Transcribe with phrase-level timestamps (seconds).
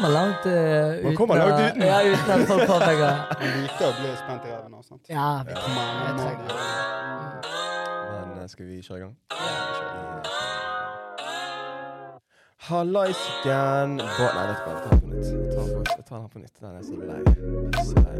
[0.00, 1.82] kommer langt uh, Man kommer langt uten.
[1.82, 3.14] Ja, uten at folk påpeker det.
[3.56, 4.74] liker å bli spent i ræven.
[4.74, 5.04] og sånt.
[5.08, 6.52] Ja, vi Kom an, Man, man, må
[8.10, 9.16] Men eh, skal vi kjøre i gang?
[12.70, 15.26] Hallaisiken Nei, vet du hva, jeg tar den på nytt.
[15.26, 16.56] Jeg tar den på, jeg tar den på nytt.
[16.60, 17.20] Den er så lei.
[17.76, 18.16] Pisselei.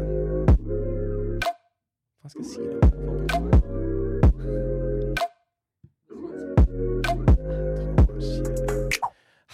[2.21, 4.00] Hva skal jeg si, da?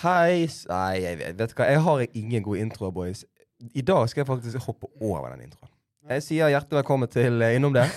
[0.04, 3.24] Hei Nei, jeg vet, vet hva, jeg har ingen gode introer, boys.
[3.74, 5.72] I dag skal jeg faktisk hoppe over den introen.
[6.08, 7.88] Jeg sier hjertelig velkommen til eh, Innom det.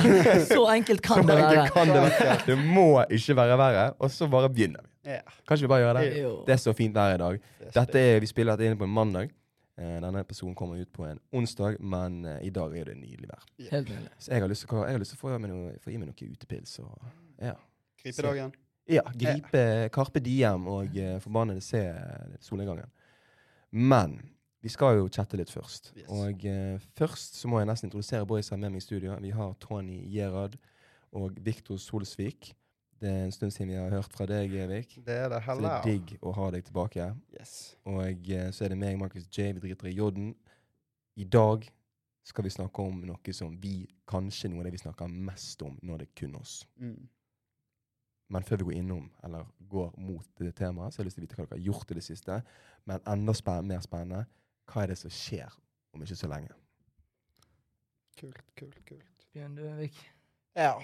[0.50, 1.74] Så enkelt kan Så det enkelt være.
[1.74, 2.38] kan det være.
[2.48, 3.84] Det må ikke være verre.
[4.02, 5.12] Og så bare begynner vi.
[5.12, 5.20] Ja.
[5.46, 6.08] Kan vi bare gjøre det?
[6.22, 6.32] Jo.
[6.48, 7.38] Det er så fint vær i dag.
[7.76, 9.30] Dette er, Vi spiller dette inn på en mandag.
[9.78, 13.30] Eh, Denne episoden kommer ut på en onsdag, men eh, i dag er det nydelig
[13.30, 13.44] vær.
[13.70, 14.10] Helt mulig.
[14.18, 15.38] Så jeg har lyst til, å- få, i
[16.00, 16.74] meg noe, utepils.
[16.82, 16.96] Og,
[17.38, 17.54] ja.
[18.02, 18.56] Gripedagen.
[18.90, 19.62] Ja, gripe
[19.94, 21.82] Karpe Diem og uh, forbannede se
[22.44, 22.90] solnedgangen.
[23.70, 24.18] Men
[24.60, 25.92] vi skal jo chatte litt først.
[25.96, 26.08] Yes.
[26.12, 29.16] Og uh, først så må jeg nesten introdusere boysa med meg i studio.
[29.22, 30.58] Vi har Tony Gerhard
[31.16, 32.52] og Viktor Solsvik.
[33.00, 34.98] Det er en stund siden vi har hørt fra deg, Evik.
[35.06, 35.40] Det er det.
[35.46, 37.06] Så det er digg å ha deg tilbake.
[37.32, 37.54] Yes.
[37.88, 39.54] Og uh, så er det meg, Markus J.
[39.56, 40.34] Vi driter i J-en.
[41.16, 41.64] I dag
[42.28, 45.78] skal vi snakke om noe som vi kanskje noe av det vi snakker mest om
[45.86, 46.60] når det er kun oss.
[46.76, 47.08] Mm.
[48.30, 51.24] Men før vi går innom, eller går mot det temaet, så har jeg lyst til
[51.24, 52.38] å vite hva dere har gjort i det siste.
[52.86, 54.24] Men enda spen mer spennende,
[54.70, 55.58] hva er det som skjer
[55.94, 56.54] om ikke så lenge?
[58.20, 59.26] Kult, kult, kult.
[59.34, 59.98] Bjørn du, Vik.
[60.58, 60.74] Ja,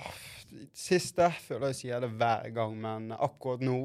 [0.77, 3.80] siste føler jeg sier det hver gang, men akkurat nå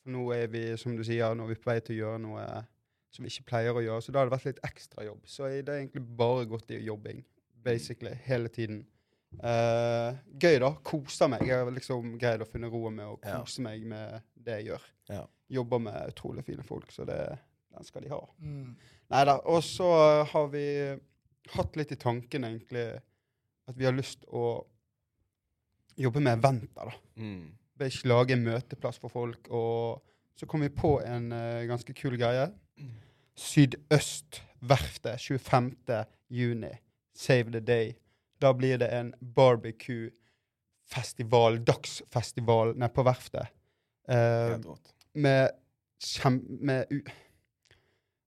[0.00, 2.18] For nå er vi, som du sier, nå er vi på vei til å gjøre
[2.22, 2.42] noe
[3.10, 4.04] som vi ikke pleier å gjøre.
[4.04, 5.24] Så da har det vært litt ekstra jobb.
[5.26, 7.24] Så det er egentlig bare gått i jobbing,
[7.66, 8.84] basically, hele tiden.
[9.42, 10.70] Eh, gøy, da.
[10.86, 11.44] Koser meg.
[11.48, 13.40] Jeg har liksom greid å finne roen med å Ja.
[13.40, 14.82] kose meg med det jeg gjør.
[15.08, 15.26] Ja.
[15.48, 17.38] Jobber med utrolig fine folk, så det,
[17.74, 18.20] den skal de ha.
[18.40, 18.76] Mm.
[19.10, 19.36] Nei da.
[19.46, 20.64] Og så har vi
[21.54, 23.00] hatt litt i tanken, egentlig,
[23.68, 24.64] at vi har lyst å
[25.96, 26.92] jobbe med eventer, da.
[27.16, 27.52] Mm.
[27.80, 29.48] ikke lage en møteplass for folk.
[29.50, 30.02] Og
[30.36, 32.50] så kom vi på en uh, ganske kul greie.
[33.36, 35.76] Sydøstverftet 25.
[36.28, 36.72] juni.
[37.14, 37.96] Save the day.
[38.40, 43.46] Da blir det en barbecue-festival, dagsfestival, nede på verftet.
[44.10, 44.76] Uh,
[45.14, 45.50] med
[46.04, 46.42] kjem...
[46.60, 47.00] Med, u,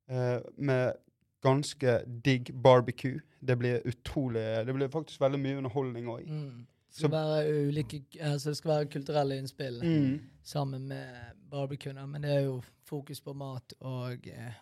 [0.09, 0.93] eh, med
[1.41, 3.19] ganske digg barbecue.
[3.39, 6.25] Det blir utrolig Det blir faktisk veldig mye underholdning òg.
[6.27, 6.65] Mm.
[6.89, 10.19] Det skal være ulike altså det skal være kulturelle innspill Mm.
[10.43, 11.07] sammen med
[11.51, 12.09] barbecuen.
[12.09, 14.53] Men det er jo fokus på mat og eh,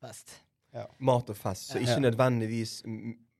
[0.00, 0.40] fest.
[1.00, 1.68] Mat og fest.
[1.72, 1.80] Så Ja.
[1.80, 2.82] ikke nødvendigvis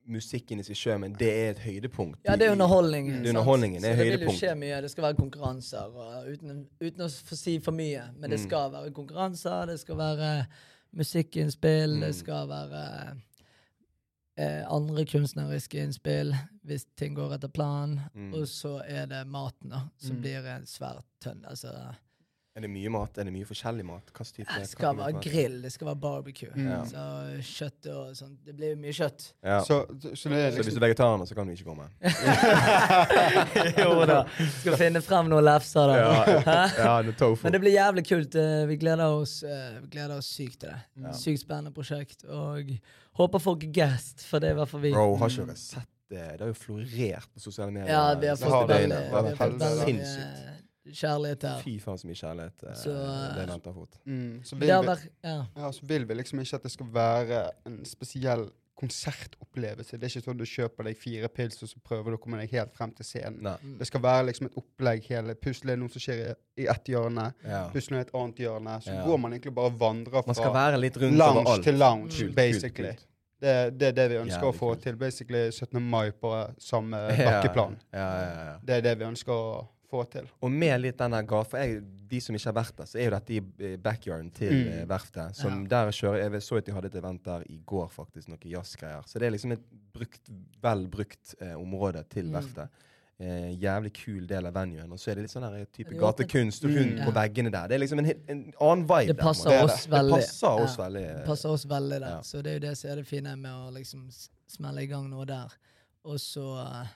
[0.05, 2.19] musikken i seg sjøl, men det er et høydepunkt.
[2.25, 3.15] Ja, det er underholdningen.
[3.15, 3.23] Mm.
[3.23, 4.81] Det er underholdningen, det er Så det vil jo skje mye.
[4.81, 6.25] Det skal være konkurranser.
[6.33, 8.09] Uten, uten å få si for mye.
[8.17, 8.47] Men det Mm.
[8.49, 10.45] skal være konkurranser, det skal være
[10.93, 12.01] musikkinnspill, Mm.
[12.01, 13.17] det skal være
[14.37, 16.33] eh, andre kunstneriske innspill,
[16.65, 17.99] hvis ting går etter planen.
[18.15, 18.33] Mm.
[18.33, 20.21] Og så er det maten, da, som Mm.
[20.21, 21.45] blir en svært tønn.
[21.47, 21.95] Altså,
[22.53, 23.15] Er det mye mat?
[23.17, 24.11] Er det mye forskjellig mat?
[24.13, 26.51] Hva type det skal være grill, det skal være barbecue.
[26.53, 26.67] Mm.
[26.69, 26.75] Ja.
[26.85, 27.05] Så
[27.49, 28.35] kjøtt og sånt.
[28.45, 29.23] Det blir mye kjøtt.
[29.41, 29.55] Ja.
[29.65, 31.87] Så, Så, så det er hvis liksom du er vegetarianer, så kan du ikke komme.
[33.81, 34.19] jo da.
[34.59, 35.97] Skal finne frem noen lefser, da.
[35.97, 37.41] Ja, ja det tofu.
[37.47, 38.37] Men det blir jævlig kult.
[38.37, 40.79] eh, Vi gleder oss, eh, vi gleder oss sykt til det.
[41.07, 41.17] Ja.
[41.17, 42.21] Sykt spennende prosjekt.
[42.29, 42.69] Og
[43.17, 44.93] håper folk er gassed, for det er i hvert fall vi.
[44.93, 46.27] Bro, har ikke dere sett det?
[46.37, 47.89] Det har jo florert på sosiale medier.
[47.95, 49.73] Ja, vi har det fått det, det, det, veldig, det, det, det, det det, det,
[49.73, 50.43] det sinnssykt.
[50.43, 51.61] mye kjærlighet her.
[51.63, 53.99] Fy faen så mye kjærlighet eh, Så, eh, det er har fått.
[54.05, 55.45] mm, så, vil vi, Ja.
[55.55, 58.49] ja, så vil vi liksom ikke at det skal være en spesiell
[59.07, 59.97] konsertopplevelse.
[59.97, 62.39] Det er ikke sånn du kjøper deg fire pils, og så prøver du å komme
[62.41, 63.39] deg helt frem til scenen.
[63.45, 63.55] Nei.
[63.61, 63.77] Mm.
[63.79, 66.91] Det skal være liksom et opplegg hele Pusle er noe som skjer i, i ett
[66.93, 67.69] hjørne, Ja.
[67.73, 68.77] pusle er et annet hjørne.
[68.83, 69.05] Så Ja.
[69.05, 72.09] går man egentlig bare og vandrer Man skal fra være litt rundt lounge til lounge,
[72.11, 72.89] Kult, basically.
[72.89, 73.07] kult, kult.
[73.43, 74.81] Det, det er det vi ønsker Jævlig å få kult.
[74.83, 74.95] til.
[74.95, 75.81] Basically 17.
[75.81, 76.29] mai på
[76.59, 77.77] samme Ja, bakkeplan.
[77.93, 78.57] Ja, ja, ja.
[78.63, 80.27] Det er det vi ønsker å få til.
[80.41, 82.99] Og med litt denne der gata For jeg, de som ikke har vært der, så
[82.99, 84.71] er jo dette i eh, backyarden til Mm.
[84.73, 85.35] eh, verftet.
[85.39, 85.67] Som Ja.
[85.69, 88.27] der kjører Jeg så at de hadde et event der i går, faktisk.
[88.29, 89.03] Noe jazzgreier.
[89.07, 89.63] Så det er liksom et
[89.93, 90.29] brukt,
[90.61, 92.33] vel brukt eh, område til Mm.
[92.41, 92.69] verftet.
[93.19, 94.91] Eh, jævlig kul del av venuen.
[94.91, 96.17] Og så er det litt sånn der type Er det åpent?
[96.27, 97.05] gatekunst rundt Mm.
[97.05, 97.67] på veggene der.
[97.67, 99.07] Det er liksom en, en annen vibe.
[99.07, 99.63] Det der, passer måte.
[99.63, 100.09] oss Det veldig.
[100.09, 100.83] Det passer oss Ja.
[100.83, 101.15] veldig.
[101.17, 102.09] Det passer oss veldig der.
[102.09, 102.21] Ja.
[102.21, 104.09] Så det er jo det som er det fine med å liksom
[104.47, 105.47] smelle i gang noe der.
[106.05, 106.87] Og så eh,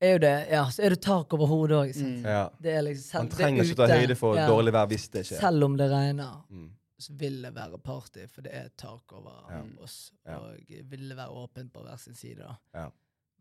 [0.00, 1.94] er jo det Ja, så er det tak over hodet òg.
[2.00, 2.24] Mm.
[2.24, 2.48] Ja.
[2.82, 4.46] Liksom Man er trenger ikke ta høyde for Ja.
[4.48, 5.40] dårlig vær hvis det skjer.
[5.40, 6.70] Selv om det regner, Mm.
[6.98, 9.62] så vil det være party, for det er tak over Ja.
[9.82, 10.12] oss.
[10.26, 10.56] Og
[10.90, 12.54] vil det være åpent på hver sin side, da.
[12.74, 12.88] Ja.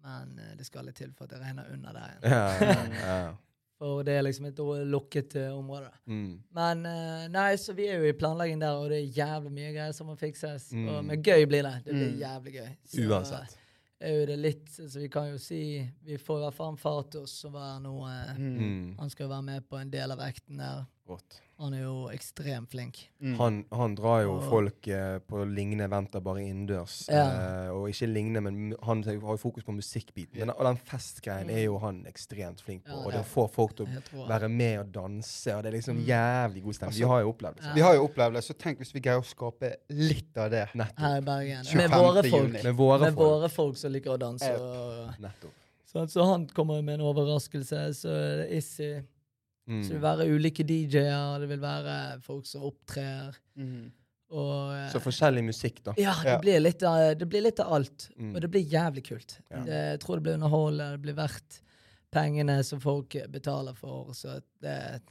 [0.04, 3.36] Men uh, det skal litt til for at det regner under der igjen.
[3.80, 4.58] For det er liksom et
[4.92, 5.88] lukket uh, område.
[6.06, 6.40] Mm.
[6.52, 9.70] Men uh, nei, så vi er jo i planlegging der, og det er jævlig mye
[9.72, 10.66] greier som må fikses.
[10.76, 10.90] Mm.
[10.90, 11.76] Og, men gøy blir det.
[11.86, 12.20] Det blir Mm.
[12.20, 12.68] jævlig gøy.
[12.86, 13.56] Så, Uansett.
[14.00, 15.62] Er jo det litt Så vi kan jo si
[16.06, 18.58] Vi får i hvert fall han Fatos, som var nå eh, Mm.
[18.58, 18.98] Mm.
[19.00, 20.86] Han skal jo være med på en del av vekten der.
[21.10, 21.42] Rått.
[21.60, 22.98] Han er jo ekstremt flink.
[23.20, 23.34] Mm.
[23.40, 27.02] Han, han drar jo folk eh, på lignende eventer bare innendørs.
[27.12, 27.26] Ja.
[27.66, 30.40] Eh, og ikke lignende, men han har jo fokus på musikkbiten.
[30.40, 32.96] Men, og den festgreien er jo han ekstremt flink på.
[32.96, 36.00] Ja, og det får folk til å være med og danse, og det er liksom
[36.00, 36.06] Mm.
[36.08, 36.94] jævlig god stemning.
[36.96, 37.66] Altså, Vi har jo opplevd det.
[37.68, 37.74] Ja.
[37.76, 40.66] Vi har jo opplevd det, så tenk hvis vi greier å skape litt av det.
[40.74, 41.00] Nettopp.
[41.00, 41.64] her i Bergen.
[41.66, 41.78] 25.
[41.84, 42.54] Med våre folk.
[42.64, 43.28] Med våre Med folk.
[43.36, 44.56] våre folk som liker å danse.
[44.56, 45.52] Og, Nettopp.
[45.92, 47.84] Så, så han kommer med en overraskelse.
[48.00, 48.16] Så
[48.50, 48.94] Issy.
[49.70, 49.84] Mm.
[49.86, 51.96] Så det vil være ulike DJ-er, det vil være
[52.26, 53.36] folk som opptrer.
[53.60, 53.92] Mm.
[54.32, 55.94] Og eh, Så forskjellig musikk, da.
[55.98, 56.40] Ja, det Ja.
[56.42, 58.10] blir litt av, det blir litt av alt.
[58.18, 58.36] Mm.
[58.36, 59.38] Og det blir jævlig kult.
[59.50, 59.64] Ja.
[59.66, 61.62] Det, jeg tror det blir underholdende, det blir verdt
[62.14, 64.12] pengene som folk betaler for.
[64.18, 65.02] Så det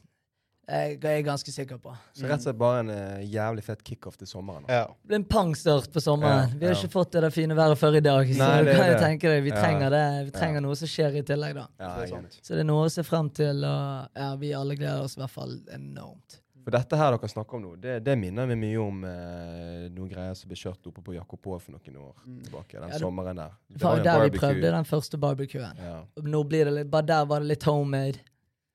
[0.69, 1.95] jeg, er ganske sikker på.
[2.13, 4.65] Så rett og slett bare en uh, jævlig fett kickoff til sommeren.
[4.69, 4.85] Ja.
[4.87, 6.49] Det blir en pangstart på sommeren.
[6.53, 6.81] Ja, Vi har ja.
[6.83, 8.27] ikke fått det der fine været før i dag.
[8.29, 9.63] Så Nei, det er kan jo tenke deg, vi Ja.
[9.63, 10.05] trenger det.
[10.27, 10.67] Vi trenger Ja.
[10.67, 11.67] noe som skjer i tillegg, da.
[11.81, 12.11] Ja, det enig.
[12.33, 12.41] sant.
[12.43, 15.21] Så det er noe å se frem til, og ja, vi alle gleder oss i
[15.21, 16.41] hvert fall enormt.
[16.69, 20.09] For dette her dere snakker om nå, det, det minner meg mye om eh, noen
[20.11, 22.43] greier som ble kjørt oppe på Jakobå for noen år Mm.
[22.45, 22.73] tilbake.
[22.77, 23.51] Den Ja, det- sommeren der.
[23.73, 25.73] Det var en der vi prøvde den første barbecuen.
[25.81, 28.19] Ja, Nå blir det litt, bare der var det litt homemade,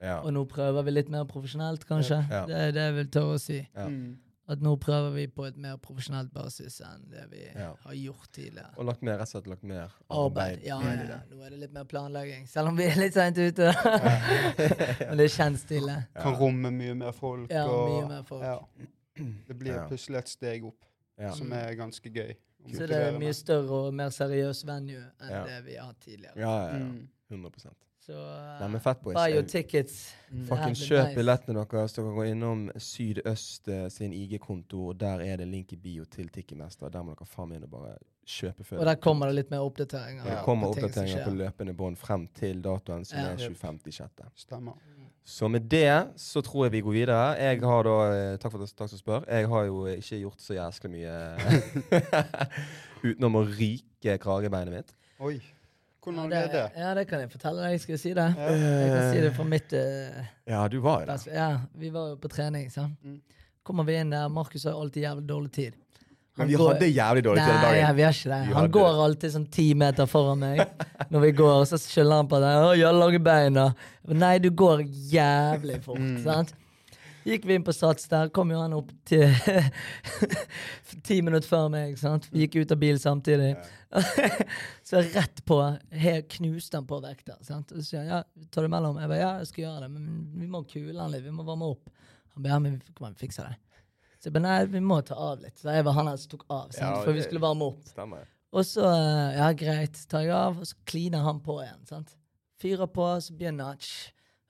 [0.03, 2.19] ja, og nå prøver vi litt mer profesjonelt, kanskje.
[2.29, 2.43] Ja.
[2.49, 3.61] Det er det jeg vil tørre å si.
[3.75, 3.87] ja.
[3.87, 4.19] Mm.
[4.45, 7.69] At nå prøver vi på et mer profesjonelt basis enn det vi Ja.
[7.85, 8.73] har gjort tidligere.
[8.77, 10.59] Og lagt mer, rett og slett lagt mer Arbeid.
[10.67, 11.19] Ja, ja, ja.
[11.31, 13.71] Nå er det litt mer planlegging, selv om vi er litt seint ute.
[15.07, 15.95] Men det kjennes stille.
[16.19, 17.47] Kan romme mye mer folk.
[17.55, 18.43] Ja, og, mye mer folk.
[18.43, 18.59] Ja.
[19.47, 19.87] Det blir Ja.
[19.87, 20.83] plutselig et steg opp,
[21.17, 21.31] Ja.
[21.31, 22.35] som er ganske gøy.
[22.73, 25.43] Så det er mye større og mer seriøs venue enn Ja.
[25.45, 26.35] det vi har hatt tidligere.
[26.35, 26.83] ja, ja, ja.
[26.83, 27.07] Mm.
[27.31, 27.51] 100
[28.03, 29.15] Så uh, Nei, men fett, boys.
[29.15, 30.13] buy your tickets.
[30.29, 30.41] Mm.
[30.49, 31.15] Fucking kjøp nice.
[31.15, 31.93] billettene deres.
[31.95, 36.03] Så dere gå innom Sydøst eh, sin IG-konto, og der er det link i bio
[36.11, 36.89] til Ticketmaster.
[36.91, 37.93] Der må dere faen meg inn og bare
[38.27, 38.81] kjøpe før.
[38.81, 40.23] Og der kommer det litt mer oppdateringer.
[40.27, 43.31] det Ja, kommer på ting som oppdateringer på løpende bånd frem til datoen, som Ja.
[43.31, 44.27] er 25.6.
[44.35, 44.73] Stemmer.
[45.23, 45.87] Så med det
[46.19, 47.21] så tror jeg vi går videre.
[47.39, 49.23] Jeg har da, eh, Takk for at takk som spør.
[49.31, 51.15] Jeg har jo ikke gjort så jæsklig mye
[53.07, 54.93] utenom å ryke kragebeinet mitt.
[55.23, 55.37] Oi.
[56.05, 56.63] Ja det, er det?
[56.81, 57.79] ja, det kan jeg fortelle deg.
[57.81, 58.25] Skal jeg si det?
[58.37, 58.49] Ja.
[58.55, 61.29] Jeg kan si det fra mitt uh, Ja, du var jo der.
[61.33, 61.47] Ja,
[61.79, 62.97] vi var jo på trening, sant.
[63.03, 63.21] Mm.
[63.63, 65.73] Kommer vi inn der, Markus har alltid jævlig dårlig tid.
[66.35, 68.39] Men vi går- hadde jævlig dårlig tid den Nei, ja, vi har ikke det.
[68.47, 70.63] Vi Han hadde går alltid sånn ti meter foran meg
[71.13, 73.53] når vi går, og så skylder han på deg «Å, 'jeg har lange bein'.
[73.53, 73.67] da».
[74.07, 74.81] Nei, du går
[75.13, 75.99] jævlig fort.
[76.01, 76.23] Mm.
[76.23, 76.53] sant?
[77.23, 79.23] Gikk vi inn på Sats der, kom jo han opp til
[81.07, 81.95] ti minutter før meg.
[81.99, 82.27] sant?
[82.33, 83.53] Vi gikk ut av bilen samtidig.
[84.89, 85.59] så rett på,
[86.03, 87.37] helt knuste han på vekta.
[87.45, 87.71] sant?
[87.71, 88.99] Og så sier han ja, tar du mellom?
[88.99, 90.09] Jeg bare ja, jeg skal gjøre det, men
[90.41, 91.91] vi må kule han litt, vi må varme opp.
[92.35, 93.59] Han bare ja, men kom vi fikser det.
[94.19, 95.57] Så jeg bare nei, vi må ta av litt.
[95.59, 96.83] Så jeg var han som tok av, sant?
[96.83, 97.83] Ja, for vi skulle varme opp.
[97.91, 98.27] Stemmer.
[98.53, 101.85] Og så, eh, ja greit, tar jeg av, og så kliner han på igjen.
[101.89, 102.13] sant?
[102.61, 103.93] Fyrer på, så begynner han,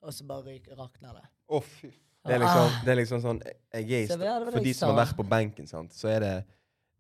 [0.04, 1.28] og så bare rakner det.
[1.54, 1.94] Å, fy.
[2.26, 5.16] Det er liksom, det er liksom sånn jeg er i For de som har vært
[5.18, 6.36] på benken, sant, så er det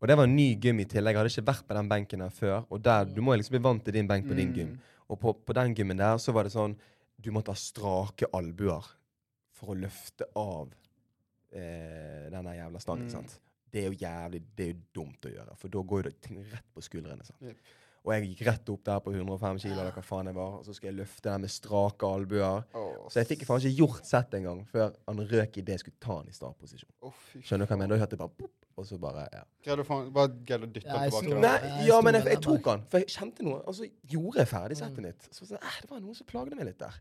[0.01, 1.15] Og det var en ny gym i tillegg.
[1.15, 2.65] Jeg hadde ikke vært på den benken her før.
[2.69, 4.55] Og der, Du må liksom bli vant til din benk på din Mm.
[4.57, 4.79] gym.
[5.09, 6.75] Og på, på den gymmen der så var det sånn
[7.21, 8.83] Du måtte ha strake albuer
[9.53, 10.73] for å løfte av
[11.53, 13.05] eh, den der jævla stangen.
[13.07, 13.11] Mm.
[13.15, 13.39] sant?
[13.71, 16.21] Det er jo jævlig Det er jo dumt å gjøre, for da går jo det
[16.21, 17.23] ting rett på skuldrene.
[17.25, 17.39] sant?
[17.41, 17.57] Jep.
[18.03, 20.65] Og jeg gikk rett opp der på 105 kilo, eller hva faen jeg var, og
[20.67, 22.65] så skal jeg løfte den med strake albuer.
[22.75, 26.01] Oh, Så jeg fikk faen ikke gjort sett engang før han røk idet jeg skulle
[26.03, 26.91] ta han i startposisjon.
[27.01, 27.13] Oh.
[27.39, 27.95] Skjønner du hva jeg mener?
[27.95, 29.43] Da hørte jeg bare pop, og så bare ja.
[29.63, 31.39] Greide du faen Bare greide å dytte Ja, tilbake?
[31.45, 33.61] Nei, jeg ja, men jeg, jeg tok han, for jeg kjente noe.
[33.71, 35.07] Og så gjorde jeg ferdig settet Mm.
[35.07, 35.29] mitt.
[35.31, 36.99] Så sånn, eh, det var noen som plagde meg litt der.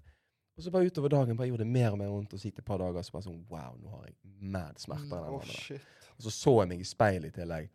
[0.56, 2.60] Og så bare utover dagen bare gjorde det mer og mer vondt, og så gikk
[2.60, 4.14] det et par dager, så bare sånn wow, nå har jeg
[4.54, 5.30] mad smerter.
[5.34, 5.80] Mm, shit.
[6.14, 7.70] Og så så jeg meg i speilet i tillegg.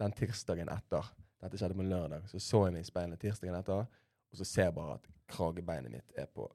[0.00, 1.12] Den tirsdagen etter.
[1.42, 2.26] Dette skjedde på lørdag.
[2.30, 3.86] Så så jeg meg i speilet tirsdagen etter,
[4.32, 6.48] og så ser jeg bare at kragebeinet mitt er på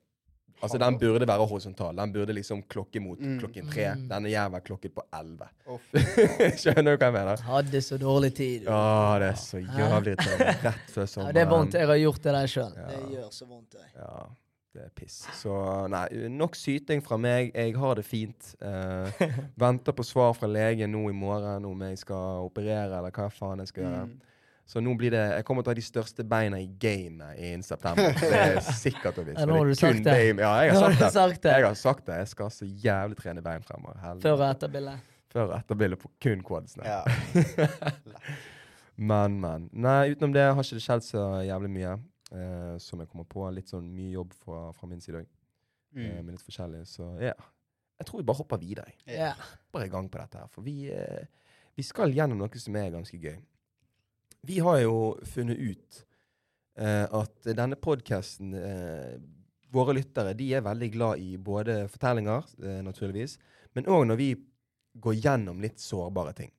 [0.58, 1.94] Altså, den burde være horisontal.
[2.00, 3.36] Den burde liksom klokke mot Mm.
[3.40, 3.84] klokken tre.
[3.94, 5.46] Denne Den er jævla klokket på elleve.
[5.68, 5.78] Oh.
[6.58, 7.44] Skjønner du hva jeg mener?
[7.46, 8.64] Hadde så dårlig tid.
[8.66, 10.56] Ja, det er så jævlig irriterende.
[10.66, 11.30] Rett før sommeren.
[11.30, 11.78] Ja, det er vondt.
[11.78, 12.74] Jeg har gjort det der sjøl.
[12.74, 12.88] Ja.
[12.90, 13.78] Det gjør så vondt.
[13.78, 13.92] jeg.
[14.00, 14.24] Ja,
[14.74, 15.20] det er piss.
[15.44, 15.60] Så
[15.94, 16.04] nei,
[16.42, 17.52] nok syting fra meg.
[17.54, 18.50] Jeg har det fint.
[18.58, 19.28] Uh,
[19.68, 23.62] venter på svar fra legen nå i morgen om jeg skal operere, eller hva faen
[23.62, 24.08] jeg skal gjøre.
[24.10, 24.27] Mm.
[24.68, 27.64] Så nå blir det Jeg kommer til å ha de største beina i gamet innen
[27.64, 28.10] september.
[28.20, 29.40] Det er sikkert og visst.
[29.40, 30.16] Ja, nå har du sagt det.
[30.18, 31.12] game- Ja, jeg har har sagt det.
[31.16, 31.54] sagt det.
[31.56, 32.18] Jeg har sagt det.
[32.20, 33.96] Jeg skal så jævlig trene bein fremover.
[34.04, 34.28] Helvete.
[34.28, 35.14] Før og etter bildet.
[35.32, 36.84] Før og etter bildet på kun quadsene.
[36.84, 37.02] Ja.
[38.98, 39.68] Men, men.
[39.78, 41.92] Nei, utenom det har ikke det skjedd så jævlig mye.
[42.34, 43.44] eh, som jeg kommer på.
[43.54, 45.28] Litt sånn mye jobb fra, fra min side òg.
[45.96, 46.82] eh, med litt forskjellig.
[46.90, 47.36] Så ja.
[48.00, 48.92] Jeg tror vi bare hopper videre.
[49.08, 49.38] Yeah.
[49.74, 50.50] Bare i gang på dette her.
[50.54, 51.24] For vi, eh,
[51.78, 53.38] vi skal gjennom noe som er ganske gøy.
[54.48, 56.04] Vi har jo funnet ut
[56.80, 59.18] eh, at denne podkasten eh,
[59.76, 63.34] Våre lyttere de er veldig glad i både fortellinger, eh, naturligvis,
[63.76, 64.28] men òg når vi
[65.04, 66.54] går gjennom litt sårbare ting.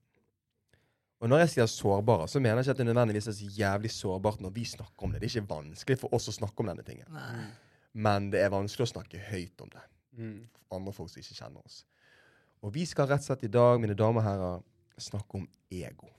[1.19, 3.91] Og når jeg sier sårbare, så mener jeg ikke at det nødvendigvis er så jævlig
[3.97, 5.23] sårbart når vi snakker om det.
[5.23, 7.09] Det er ikke vanskelig for oss å snakke om denne tingen.
[7.17, 7.49] Nei.
[7.97, 9.89] Men det er vanskelig å snakke høyt om det.
[10.21, 10.39] Mm.
[10.77, 11.81] Andre folk som ikke kjenner oss.
[12.61, 14.65] Og vi skal rett og slett i dag, mine damer og herrer,
[15.09, 16.13] snakke om ego.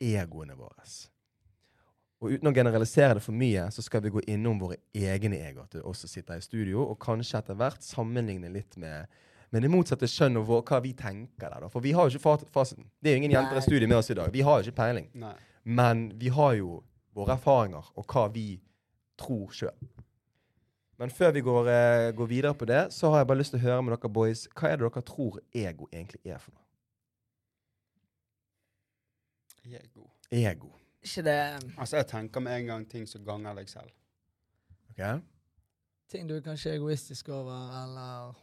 [0.00, 0.84] Egoene våre.
[2.20, 5.68] Og uten å generalisere det for mye, så skal vi gå innom våre egne egoer
[5.72, 9.06] til oss som sitter i studio, og kanskje etter hvert sammenligne litt med,
[9.50, 11.60] med det motsatte kjønn og vår, hva vi tenker der.
[11.64, 11.70] da.
[11.72, 12.84] For vi har jo ikke fa- fasiten.
[13.00, 14.28] Det er jo ingen jenter i studio med oss i dag.
[14.32, 15.08] Vi har jo ikke peiling.
[15.14, 15.32] Nei.
[15.64, 16.82] Men vi har jo
[17.16, 18.46] våre erfaringer og hva vi
[19.20, 19.88] tror sjøl.
[21.00, 23.60] Men før vi går, eh, går videre på det, så har jeg bare lyst til
[23.60, 24.46] å høre med dere boys.
[24.52, 26.59] Hva er det dere tror ego egentlig er for noe?
[29.74, 30.10] Ego.
[30.30, 30.70] Ego.
[31.02, 31.36] Ikke det
[31.78, 33.90] Altså, jeg tenker med en gang ting som ganger deg selv.
[34.90, 35.22] ok?
[36.10, 38.34] ting du er kanskje egoistisk over, eller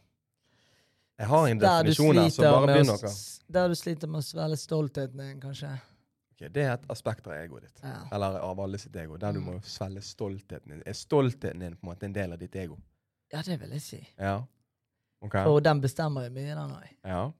[1.18, 3.12] Jeg har en der definisjon her, så bare med begynn dere.
[3.52, 5.72] Der du sliter med å svelge stoltheten din, kanskje.
[6.32, 7.80] Ok, det er et aspekt av egoet ditt.
[7.82, 7.96] Ja.
[8.12, 9.16] Eller av alle sitt ego.
[9.16, 9.46] Der du Mm.
[9.46, 10.82] må svelge stoltheten din.
[10.86, 12.78] Er stoltheten din på en måte en del av ditt ego?
[13.32, 14.08] ja, det vil jeg si.
[14.18, 14.42] Ja.
[15.20, 15.32] Ok.
[15.32, 16.88] For den bestemmer jo mye, den òg.
[17.04, 17.30] Ja.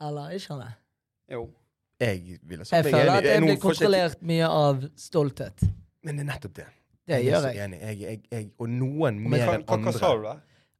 [0.00, 0.74] Eller ikke han det?
[1.34, 1.50] Jo.
[1.98, 3.18] Jeg ville sagt Jeg meg føler enig.
[3.18, 5.64] at jeg blir kontrollert mye av stolthet.
[6.06, 6.66] Men det er nettopp det.
[7.08, 7.64] Det jeg gjør jeg.
[7.64, 7.78] enig.
[7.80, 9.78] Jeg, jeg, jeg, og noen mer enn andre.
[9.88, 10.34] hva sa du da?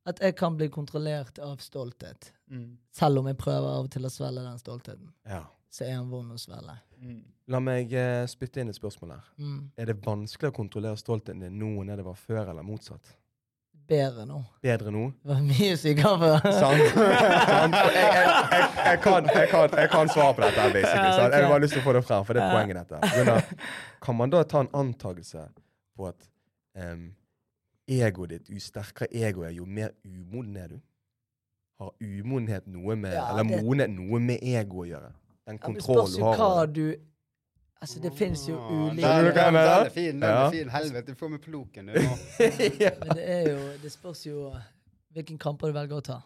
[0.08, 2.30] At jeg kan bli kontrollert av stolthet.
[2.50, 2.78] Mm.
[2.96, 5.10] Selv om jeg prøver av og til å svelge den stoltheten.
[5.28, 5.42] Ja.
[5.68, 6.78] Så er han vond å svelge.
[7.02, 7.20] Mm.
[7.52, 9.26] La meg uh, spytte inn et spørsmål her.
[9.36, 9.58] Mm.
[9.76, 13.16] Er det vanskelig å kontrollere stoltheten din nå enn det var før, eller motsatt?
[13.88, 14.38] Bedre nå.
[14.62, 15.02] Bedre nå?
[15.24, 16.42] Det var mye sykere før.
[16.58, 16.82] Sant?
[16.92, 17.76] sant?
[17.78, 21.12] Jeg, jeg, jeg, jeg, kan, kan, kan svare på dette, basically.
[21.16, 21.32] Sant?
[21.32, 23.00] Jeg har bare lyst til å få det frem, for det er poenget dette.
[23.00, 23.62] På grunn
[24.04, 25.46] Kan man da ta en antakelse
[25.96, 26.28] på at
[26.76, 27.06] um,
[27.88, 30.78] egoet ditt, jo sterkere egoet er, jo mer umoden er du?
[31.78, 35.12] Har umodenhet noe med, Ja, eller det- modenhet noe med ego å gjøre?
[35.48, 36.84] Den kontrollen ja, du har hva du
[37.80, 39.76] Altså, det fins jo Ah, ulike Skjønner du hva jeg den, mener?
[39.78, 40.20] den er fin.
[40.20, 40.68] Den er fin.
[40.74, 42.16] Helvete, du får med ploken du nå.
[42.84, 42.90] ja.
[43.04, 44.48] Men det er jo Det spørs jo
[45.14, 46.18] hvilken kamper du velger å ta.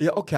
[0.00, 0.32] ja, OK.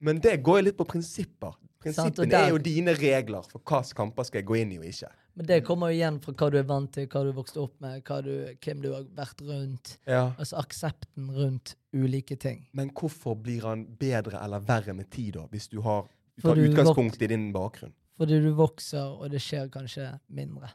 [0.00, 1.52] Men det går jo litt på prinsipper.
[1.82, 4.84] Prinsippene der- er jo dine regler for hvilke kamper skal jeg gå inn i og
[4.88, 5.10] ikke.
[5.36, 7.76] Men det kommer jo igjen fra hva du er vant til, hva du vokste opp
[7.80, 8.32] med, hva du,
[8.64, 9.94] hvem du har vært rundt.
[10.06, 10.32] Ja.
[10.38, 12.66] Altså aksepten rundt ulike ting.
[12.76, 16.04] Men hvorfor blir han bedre eller verre med tid, da, hvis du har
[16.42, 17.92] tar utgangspunkt i din bakgrunn?
[18.22, 20.70] Fordi du vokser, og det skjer kanskje mindre.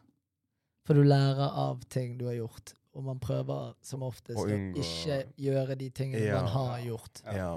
[0.87, 5.21] For du lærer av ting du har gjort, og man prøver som oftest Å ikke
[5.37, 6.41] gjøre de tingene Ja.
[6.41, 7.21] man har gjort.
[7.25, 7.35] Ja.
[7.37, 7.49] Ja.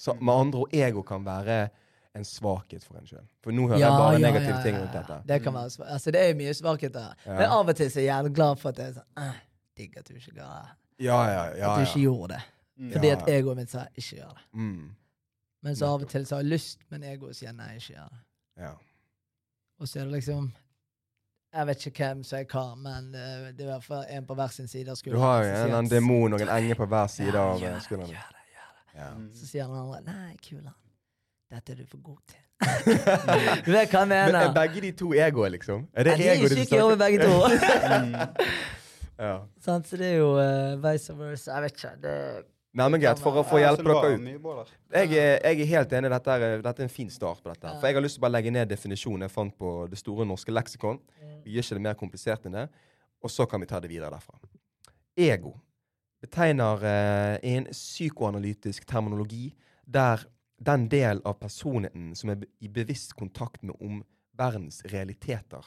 [0.00, 1.68] Så med andre ord, ego kan være
[2.16, 3.26] en svakhet for en sjøl.
[3.44, 5.18] For nå hører Ja, jeg bare ja, negative ja, ting rundt dette.
[5.28, 5.88] Det kan være svak.
[5.94, 7.12] Altså, det er jo mye svakhet der.
[7.26, 7.34] Ja.
[7.38, 9.36] Men av og til så er jeg jævlig glad for at det er sånn eh,
[9.76, 10.48] Digg at du ikke ga
[10.98, 11.70] Ja, ja, ja.
[11.70, 12.40] At du ikke gjorde det.
[12.80, 12.92] Mm.
[12.92, 13.16] Fordi Ja.
[13.20, 14.44] at egoet mitt sa ikke gjør det.
[14.54, 14.90] Mm,
[15.62, 18.08] Men så av og til så har jeg lyst, men egoet sier nei, ikke gjør
[18.10, 18.20] det.
[18.64, 18.72] ja.
[19.80, 20.50] Og så er det liksom
[21.54, 24.26] Jeg vet ikke hvem som er hva, men eh, det er i hvert fall en
[24.28, 26.86] på hver sin side av Du har jo en, en demon og en enge på
[26.86, 29.00] hver side Ja, av gjør eh, det, gjør det, gjør det.
[29.00, 29.08] Ja.
[29.16, 29.26] Mm.
[29.34, 30.76] Så sier han andre nei, kulan,
[31.50, 32.46] dette er du for god til.
[33.66, 35.88] du vet hva jeg Men er begge de to egoer, liksom?
[35.96, 37.32] Er det Ja, de er syke i hodet begge to.
[39.20, 39.34] Ja.
[39.60, 41.58] Sant, så det er jo uh, vice versa.
[41.58, 41.90] Jeg vet ikke.
[42.00, 42.12] Det
[42.70, 44.68] Nei, men greit, for å få hjelpe dere ut.
[44.94, 46.10] Jeg er, jeg er helt enig.
[46.12, 47.66] Dette er, dette er en fin start på dette.
[47.66, 47.80] her.
[47.80, 50.26] For jeg har lyst til å bare legge ned definisjonen jeg fant på Det store
[50.28, 51.00] norske leksikon.
[51.18, 51.32] Mm.
[51.46, 52.68] Vi gjør ikke det mer komplisert enn det.
[53.26, 54.38] Og så kan vi ta det videre derfra.
[55.18, 55.56] Ego
[56.22, 59.50] betegner eh, en psykoanalytisk terminologi
[59.84, 60.22] der
[60.60, 65.64] den del av personligheten som er i bevisst kontakt med omverdens realiteter,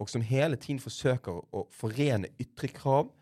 [0.00, 3.12] og som hele tiden forsøker å forene ytre krav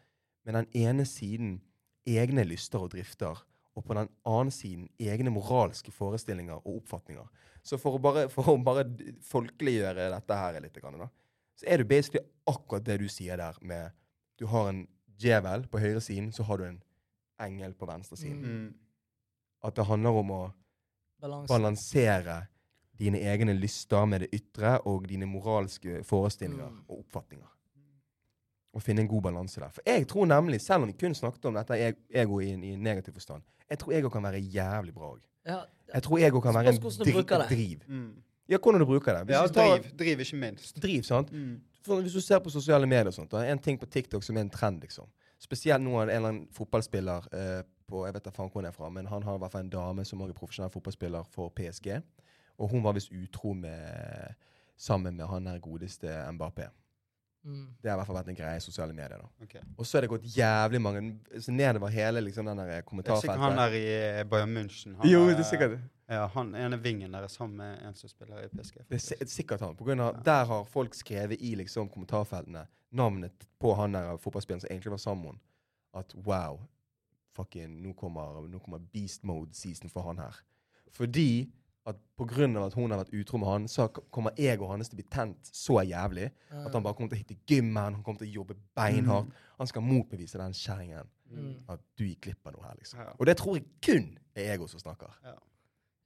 [0.47, 1.59] med den ene siden
[2.07, 3.39] egne lyster og drifter,
[3.75, 7.29] og på den annen siden egne moralske forestillinger og oppfatninger.
[7.63, 8.85] Så for å bare, for å bare
[9.25, 11.09] folkeliggjøre dette her litt, da,
[11.57, 13.93] så er det basically akkurat det du sier der med
[14.41, 14.87] Du har en
[15.21, 16.83] djevel på høyre siden, så har du en
[17.39, 18.43] engel på venstre siden.
[18.43, 18.75] Mm.
[19.63, 20.43] At det handler om å
[21.23, 21.49] balanse.
[21.53, 22.39] balansere
[22.99, 26.85] dine egne lyster med det ytre og dine moralske forestillinger Mm.
[26.89, 27.47] og oppfatninger.
[28.73, 29.69] Og finne en god balanse der.
[29.69, 32.71] For jeg tror nemlig, selv om vi kun snakket om dette eg- ego i, i
[32.73, 35.19] en negativ forstand, jeg tror ego kan være jævlig bra òg.
[35.47, 35.59] Ja,
[35.95, 37.13] Jeg tror ego kan være en dri
[37.49, 37.81] driv.
[37.89, 38.15] Mm.
[38.49, 39.27] Ja, hvordan du bruker det.
[39.27, 39.99] Hvis Ja, vi tar- driv.
[39.99, 40.83] Driv, ikke minst.
[40.83, 41.33] driv, sant?
[41.33, 41.61] Mm.
[41.85, 44.37] For hvis du ser på sosiale medier og sånt, da, en ting på TikTok som
[44.37, 45.07] er en trend, liksom.
[45.41, 48.61] Spesielt nå er det en eller annen fotballspiller eh, på Jeg vet da faen hvor
[48.63, 50.71] hun er fra, men han har i hvert fall en dame som også er profesjonell
[50.71, 52.01] fotballspiller for PSG.
[52.59, 54.35] Og hun var visst utro med
[54.77, 56.69] sammen med han der godeste Mbappé.
[57.45, 57.67] Mm.
[57.83, 59.19] Det har i hvert fall vært en greie i sosiale medier.
[59.19, 59.29] da.
[59.43, 59.61] Okay.
[59.79, 63.17] Og så er det gått jævlig mange så nedover hele liksom, den der Det er
[63.21, 63.83] sikkert han der i
[64.21, 64.95] eh, Bayern München.
[64.97, 67.95] Han Jo, er- det er sikkert Ja, han ene vingen der er sammen med en
[67.95, 68.77] som spiller i PSG.
[68.89, 69.75] det er sikkert han.
[69.77, 74.61] På grunn av, Der har folk skrevet i liksom kommentarfeltene navnet på han der fotballspilleren
[74.61, 75.41] som egentlig var sammen.
[75.95, 76.61] At wow,
[77.35, 80.37] fucking, nå kommer, nå kommer beast mode-season for han her.
[80.93, 81.51] Fordi
[81.87, 84.97] at av at hun har vært utro med han, så kommer jeg og hans til
[84.97, 88.23] å bli tent så jævlig at han bare kommer til å hitte gymmen, han kommer
[88.23, 89.33] til å jobbe beinhardt.
[89.59, 91.55] Han skal motbevise den kjerringen Mm.
[91.73, 93.01] at du gikk glipp av noe her, liksom.
[93.01, 93.13] Ja.
[93.19, 95.15] Og det tror jeg kun er ego som snakker.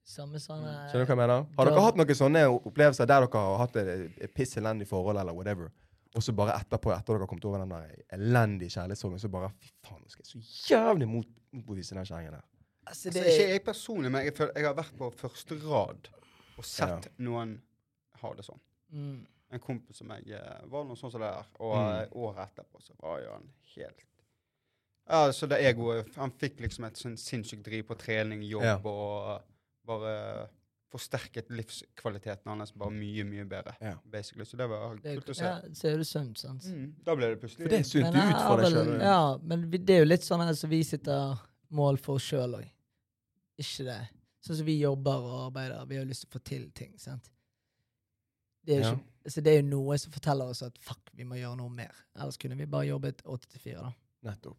[0.07, 1.47] Samme sånn Skjønner du hva jeg mener?
[1.57, 5.19] Har dere hatt noen sånne opplevelser der dere har hatt et, et piss elendig forhold,
[5.19, 5.73] eller whatever,
[6.15, 9.51] og så bare etterpå, etter dere har kommet over den der elendige kjærlighetssorgen, så bare
[9.59, 12.47] Fy faen, nå skal jeg så jævlig motbevise den kjerringen der.
[12.87, 16.09] Altså, Altså, ikke jeg personlig, men jeg, føler, jeg har vært på første rad
[16.59, 17.61] og sett noen
[18.23, 18.61] ha det sånn.
[18.93, 19.27] mm.
[19.55, 22.01] En kompis som jeg eh, var noe sånn som det der, og Mm.
[22.01, 23.45] eh, året etterpå så var jo han
[23.77, 24.03] helt
[25.09, 28.77] Ja, så det egoet Han fikk liksom et sånn sinnssykt driv på trening, jobb Ja.
[28.83, 29.43] og
[29.87, 30.49] bare
[30.91, 33.95] forsterket livskvaliteten hans bare mye, mye bedre, Ja.
[34.05, 34.45] basically.
[34.45, 35.45] Så det var kult å se.
[35.45, 36.63] ja, så er det sunt, sant?
[36.65, 36.93] Mm.
[37.05, 38.07] Da ble det plutselig For det er sunt.
[38.07, 39.01] ut utfordrer deg sjøl.
[39.01, 41.39] Ja, men det er jo litt sånn som vi sitter
[41.71, 42.69] mål for oss sjøl òg.
[43.59, 44.01] Ikke det.
[44.47, 45.87] Sånn som vi jobber og arbeider.
[45.91, 47.31] Vi har lyst til å få til ting, sant.
[48.67, 48.99] Det er, jo Ja.
[49.25, 51.93] altså det er jo noe som forteller oss at fuck, vi må gjøre noe mer.
[52.19, 53.93] Ellers kunne vi bare jobbet 8 til 4, da.
[54.31, 54.59] Nettopp.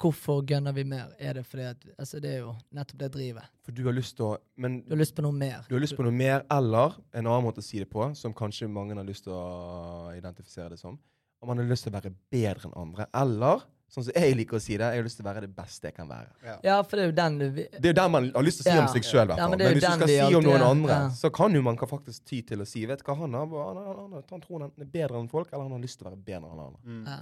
[0.00, 1.12] Hvorfor gønner vi mer?
[1.20, 3.44] Er det fordi at Altså, det er jo nettopp det drivet.
[3.62, 5.64] For du har lyst til å Men Du har lyst på noe mer.
[5.68, 8.32] du har lyst på noe mer, eller en annen måte å si det på, som
[8.34, 10.98] kanskje mange har lyst til å identifisere det som.
[11.42, 13.06] Om man har lyst til å være bedre enn andre.
[13.14, 15.50] Eller, sånn som jeg liker å si det, jeg har lyst til å være det
[15.56, 16.28] beste jeg kan være.
[16.46, 16.56] Ja.
[16.68, 18.68] Ja, for det er jo den du Det er jo den man har lyst til
[18.68, 18.84] å si Ja.
[18.84, 19.32] om seg sjøl.
[19.36, 21.08] Ja, men men, hvis du skal si om noen andre, Ja.
[21.10, 23.46] så kan jo man kan faktisk ty til å si Vet du hva, han, har,
[23.46, 26.06] han, han, han, han tror han er bedre enn folk, eller han har lyst til
[26.06, 26.80] å være bedre enn alle andre.
[26.86, 27.04] Mm.
[27.06, 27.20] ja.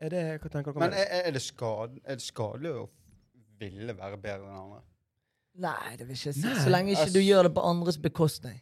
[0.00, 1.26] Er det, hva tenker dere Men om er, det?
[1.28, 2.88] er, det skad, er det skadelig å
[3.60, 4.80] ville være bedre enn andre?
[5.60, 6.40] Nei, det vil ikke si.
[6.46, 7.12] Nei, Så lenge ikke ass.
[7.12, 8.60] du gjør det på andres bekostning.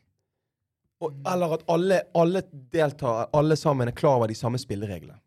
[1.00, 2.42] Og, eller at alle, alle
[2.74, 5.20] deltar, alle sammen er klar over de samme spillereglene.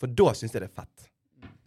[0.00, 1.08] For da syns jeg det er fett.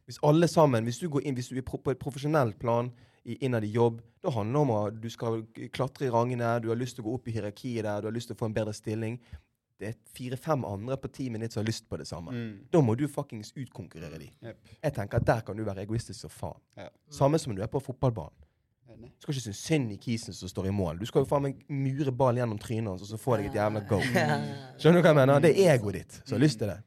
[0.09, 2.89] Hvis alle sammen, hvis du går inn, hvis du er på et profesjonelt plan
[3.23, 5.41] i, innad i jobb, da handler det om at du skal
[5.71, 8.15] klatre i rangene, du har lyst til å gå opp i hierarkiet der, du har
[8.15, 9.17] lyst til å få en bedre stilling.
[9.79, 12.31] Det er fire-fem andre på teamet ditt som har lyst på det samme.
[12.31, 12.53] Mm.
[12.71, 14.29] Da må du fuckings utkonkurrere de.
[14.43, 14.73] Yep.
[14.77, 16.61] Jeg tenker at Der kan du være egoistisk som faen.
[16.79, 16.89] Ja.
[17.11, 18.43] Samme som du er på fotballbanen.
[18.93, 20.99] Du skal ikke synes synd i kisen som står i mål.
[21.01, 23.57] Du skal jo faen meg mure ballen gjennom trynet hans, og så få deg et
[23.57, 23.99] jævla go.
[24.03, 25.43] Skjønner du hva jeg mener?
[25.43, 26.77] Det er egoet ditt som har lyst til det.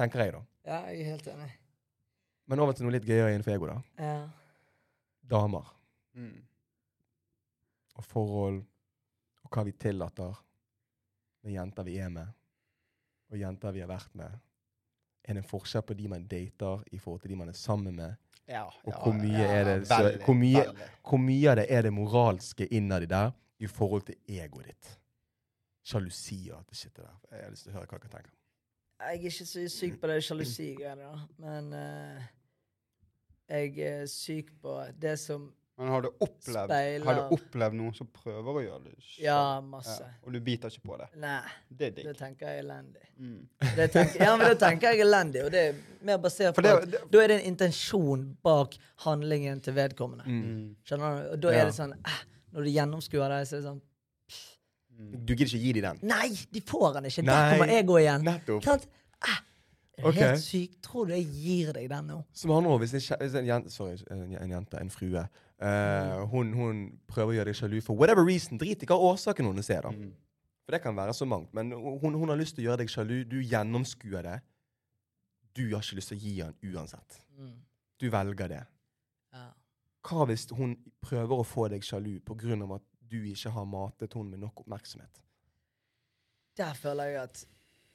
[0.00, 0.40] Tenker jeg, da.
[0.64, 1.50] Ja, jeg er helt enig.
[2.50, 3.78] Men over til noe litt gøyere innenfor ego, da.
[4.00, 4.14] Ja.
[5.30, 5.68] Damer.
[6.16, 6.38] Mm.
[8.00, 8.62] Og forhold.
[9.44, 10.38] Og hva vi tillater
[11.44, 12.28] med jenter vi er med,
[13.32, 14.34] og jenter vi har vært med.
[15.24, 17.96] Er det en forskjell på de man dater i forhold til de man er sammen
[17.96, 18.16] med?
[18.50, 21.82] Ja, Og hvor mye er det- så- veldig, hvor mye- Hvor mye av det er
[21.82, 24.98] det moralske innad i der i forhold til egoet ditt?
[25.84, 27.16] Sjalusi og alt det shitet der.
[27.32, 28.30] Jeg har lyst til å høre hva dere tenker.
[29.00, 31.22] Jeg er ikke så syk på det sjalusigreiene, da.
[31.40, 32.20] Men uh,
[33.50, 35.46] jeg er syk på det som
[35.80, 36.72] Men har du opplevd,
[37.06, 38.96] har du opplevd noen som prøver å gjøre det?
[39.00, 40.02] Så, Ja, masse.
[40.04, 41.06] Ja, og du biter ikke på det?
[41.22, 41.38] Nei,
[41.72, 43.06] Det er det tenker jeg er elendig.
[43.16, 43.38] Mm.
[43.78, 46.62] Det tenker, ja, men det tenker jeg er elendig, og det er mer basert på
[46.66, 50.24] det- at det- da er det en intensjon bak handlingen til vedkommende.
[50.28, 50.76] Mm.
[50.84, 51.30] Skjønner du?
[51.32, 51.62] Og da Ja.
[51.62, 52.20] er det sånn eh,
[52.52, 53.80] Når du gjennomskuer det, så er det sånn.
[55.00, 56.08] Du gidder ikke gi dem den?
[56.10, 57.22] Nei, de får den ikke!
[57.24, 57.34] Nei.
[57.36, 58.24] Der kommer egoet igjen.
[58.26, 58.64] Nettopp.
[58.66, 58.88] Sant?
[59.22, 59.38] Ah,
[60.00, 60.14] Ok.
[60.16, 60.78] Helt sykt.
[60.82, 62.18] Tror du jeg gir deg den nå?
[62.32, 65.24] Som han også, hvis en, kje- hvis en jente Sorry, en, en jente, en frue.
[65.60, 66.78] eh, hun, hun
[67.10, 68.56] prøver å gjøre deg sjalu for whatever reason.
[68.58, 69.90] Drit i hva årsaken hennes er, da.
[69.92, 70.14] Mm.
[70.64, 71.52] For det kan være så mangt.
[71.52, 73.18] Men hun, hun har lyst til å gjøre deg sjalu.
[73.28, 74.38] Du gjennomskuer det.
[75.56, 77.20] Du har ikke lyst til å gi han uansett.
[77.36, 77.52] Mm.
[78.00, 78.62] Du velger det.
[79.36, 79.46] Ja.
[80.08, 82.56] Hva hvis hun prøver å få deg sjalu pga.
[82.78, 85.22] at du ikke har matet henne med nok oppmerksomhet?
[86.58, 87.42] Der føler jeg at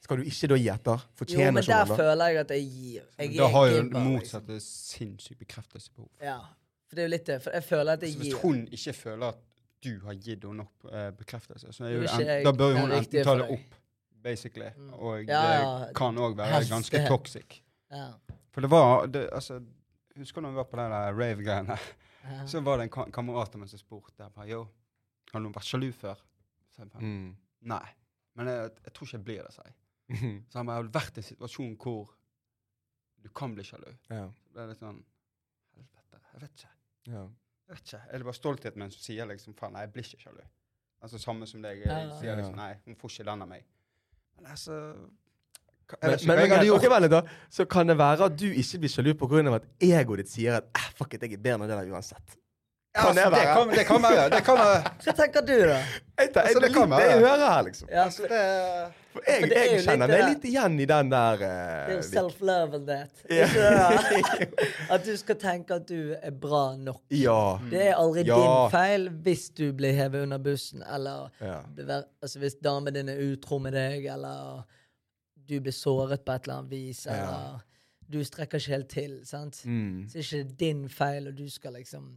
[0.06, 1.02] Skal du ikke da gi etter?
[1.28, 3.02] Jo, men der hun føler jeg at jeg gir.
[3.18, 6.08] Jeg, Da har jo det motsatte sinnssykt bekreftelsesbehov.
[6.12, 6.26] Liksom.
[6.28, 6.38] Ja.
[6.86, 7.38] For det er jo litt det.
[7.42, 8.42] For jeg føler at jeg Så hvis gir.
[8.42, 9.40] hun ikke føler at
[9.82, 12.52] du har gitt henne nok eh, bekreftelse, så er jo Vil ikke en, jeg da
[12.52, 13.58] bør jo hun enten ta for det deg.
[13.58, 13.74] opp,
[14.28, 14.70] basically.
[14.76, 14.92] Mm.
[14.94, 15.86] Og Ja, ja.
[15.86, 17.08] det kan òg være Helst ganske det.
[17.08, 17.58] toxic.
[17.90, 18.06] Ja.
[18.54, 19.60] For det var det, altså,
[20.16, 21.78] Husker du når vi var på den der rave-greiene?
[22.26, 22.46] Ja.
[22.46, 24.62] Så var det en ka kamerat av meg som spurte jeg bare, yo,
[25.36, 26.20] har noen vært sjalu før.
[26.74, 27.36] Så jeg bare, Mm.
[27.72, 27.84] nei.
[28.36, 29.74] Men jeg, jeg tror ikke jeg blir det, sa jeg.
[30.50, 32.10] Så han jeg har vært i en situasjon hvor
[33.24, 33.88] du kan bli sjalu.
[34.10, 34.26] ja.
[34.28, 35.02] Så ble det litt sånn
[35.76, 36.20] Helvete.
[36.34, 36.72] Jeg vet ikke.
[37.12, 37.22] Ja.
[37.66, 38.00] Jeg vet ikke.
[38.10, 40.42] Er det bare stoltheten min som sier liksom faen, nei, jeg blir ikke sjalu?
[41.02, 41.78] Altså samme som deg.
[41.84, 42.18] Jeg Ja.
[42.20, 43.64] sier liksom nei, hun får ikke den av meg.
[44.36, 44.76] Men altså
[46.02, 46.82] Men, men, men, gjort.
[46.82, 47.20] ok, vent da.
[47.48, 49.54] Så kan det være at du ikke blir sjalu pga.
[49.54, 52.36] at egoet ditt sier at eh, fuck it, jeg er bedre enn det der uansett.
[52.96, 54.28] Ja, altså, det, kan, det kan være.
[54.32, 54.92] Det kan være.
[55.04, 55.80] Hva tenker du, da?
[56.18, 57.88] Jeg, tar, Altså, det kan det jeg hører her, liksom.
[57.92, 58.40] Ja, Altså, det
[59.12, 61.98] For jeg, Men det jeg kjenner meg litt igjen i den der Det er jo
[61.98, 63.22] uh, self-love and that.
[63.36, 63.46] Ja.
[64.00, 64.48] Det?
[64.96, 67.02] At du skal tenke at du er bra nok.
[67.12, 67.58] Ja.
[67.70, 68.40] Det er aldri Ja.
[68.40, 71.60] din feil hvis du blir hevet under bussen, eller ja.
[72.22, 74.64] altså hvis damen din er utro med deg, eller
[75.48, 77.60] du blir såret på et eller annet vis, eller
[78.08, 79.20] du strekker ikke helt til.
[79.26, 79.62] sant?
[79.64, 80.06] Mm.
[80.08, 82.16] Så er ikke din feil, og du skal liksom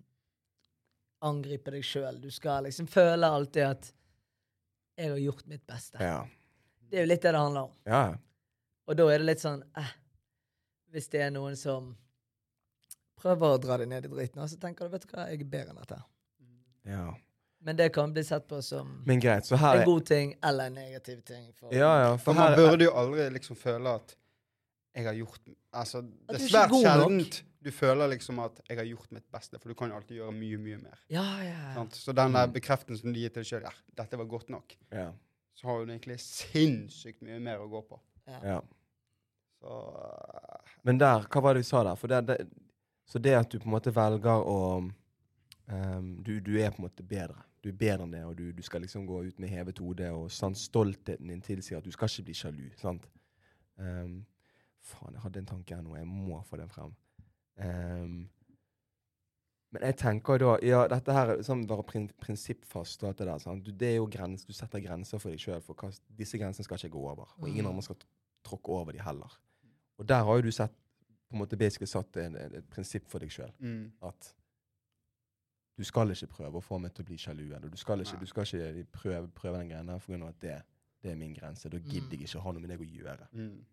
[1.22, 2.20] angripe deg sjøl.
[2.22, 3.94] Du skal liksom føle alltid at
[4.98, 6.02] 'jeg har gjort mitt beste'.
[6.02, 6.28] Ja.
[6.90, 7.72] Det er jo litt det det handler om.
[7.86, 8.18] ja.
[8.88, 9.92] Og da er det litt sånn eh,
[10.92, 11.96] Hvis det er noen som
[13.20, 15.46] prøver å dra deg ned i driten, så tenker du vet du hva, jeg er
[15.46, 16.04] bedre enn dette.
[16.86, 17.14] ja.
[17.62, 20.34] Men det kan bli sett på som Men greit, så her en er god ting
[20.42, 21.54] eller en negativ ting.
[21.54, 22.18] For, Ja, ja.
[22.18, 24.16] For For man burde jo aldri liksom føle at
[25.00, 29.12] jeg har gjort Altså, det er svært sjeldent du føler liksom at jeg har gjort
[29.12, 31.00] mitt beste, for du kan jo alltid gjøre mye, mye mer.
[31.12, 31.84] Ja, ja, ja.
[31.92, 32.54] Så den der Mm.
[32.56, 35.10] bekreftelsen du gir til deg sjøl, ja, dette var godt nok, ja.
[35.60, 38.00] så har du egentlig sinnssykt mye mer å gå på.
[38.28, 38.62] ja.
[39.60, 41.96] Så uh, Men der, hva var det du sa der?
[42.00, 42.38] For det, det,
[43.06, 44.58] så det at du på en måte velger å
[45.68, 47.36] um, du, du er på en måte bedre.
[47.60, 50.08] Du er bedre enn det, og du, du skal liksom gå ut med hevet hode,
[50.16, 52.70] og sånn, stoltheten din tilsier at du skal ikke bli sjalu.
[52.80, 53.04] sant?
[53.84, 54.22] Ehm,
[54.82, 55.96] faen, jeg hadde en tanke her nå.
[55.98, 56.94] Jeg må få den frem.
[57.60, 58.30] Um,
[59.72, 63.28] men jeg tenker da Ja, dette her er sånn bare prin prinsippfast og alt det
[63.28, 63.38] der.
[63.44, 63.64] sant?
[63.66, 65.62] Du, det er jo grens, du setter grenser for deg sjøl.
[65.62, 67.30] For hva, disse grensene skal ikke gå over.
[67.40, 67.70] Og ingen Mm.
[67.76, 68.00] andre skal
[68.44, 69.38] tråkke over de heller.
[70.00, 70.72] Og der har jo du sett
[71.30, 73.52] på en måte basically satt en, en, et prinsipp for deg sjøl.
[73.60, 73.92] mm.
[74.02, 74.34] At
[75.78, 77.54] du skal ikke prøve å få meg til å bli sjalu.
[77.56, 80.62] Eller du skal ikke, du skal ikke prøve, prøve den greia der for at det,
[81.04, 81.70] det er min grense.
[81.70, 82.12] Da gidder Mm.
[82.12, 83.28] jeg ikke å ha noe med deg å gjøre.
[83.32, 83.66] Mm.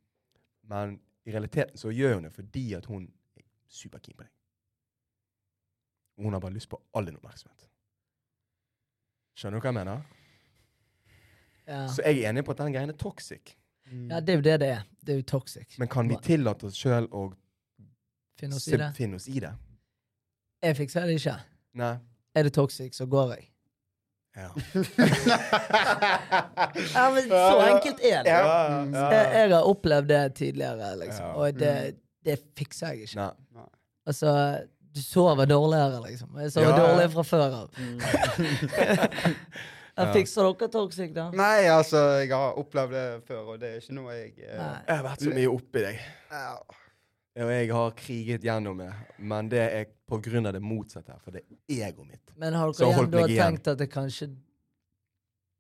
[0.71, 4.33] Men i realiteten så gjør hun det fordi at hun er superkeen på deg.
[6.23, 7.67] Hun har bare lyst på all din oppmerksomhet.
[9.37, 10.05] Skjønner du hva jeg mener?
[11.67, 11.81] Ja.
[11.93, 13.57] Så jeg er enig på at den greien er toxic.
[13.87, 14.09] Mm.
[14.11, 14.87] ja, det er jo det det er.
[15.07, 15.77] Det er jo toxic.
[15.79, 17.29] Men kan vi tillate oss sjøl å
[18.37, 19.51] Finne oss i det.
[20.63, 21.39] Jeg fikser det ikke.
[21.81, 21.95] Nei.
[22.37, 23.47] Er det toxic, så går jeg.
[24.37, 24.49] Ja.
[26.94, 28.31] Ja, men Så enkelt er det.
[28.31, 28.94] Ja, Mm.
[28.94, 31.25] ja, Jeg, jeg har opplevd det tidligere, liksom.
[31.35, 33.31] Og det, det fikser jeg ikke.
[34.07, 34.59] Altså,
[34.96, 36.29] du sover dårligere, liksom.
[36.40, 37.70] Jeg sover dårlig fra før av.
[37.79, 38.01] Mm.
[39.96, 41.31] Jeg fikser dere toxic, da?
[41.33, 44.96] Nei, altså, jeg har opplevd det før, og det er ikke noe jeg eh, Jeg
[44.99, 46.03] har vært så mye oppi deg.
[46.37, 46.51] ja.
[47.37, 48.92] Og jeg har kriget gjennom det.
[49.18, 52.33] Men det er av det motsatte for det er egoet mitt.
[52.37, 54.31] Men har dere igjen da tenkt at det kanskje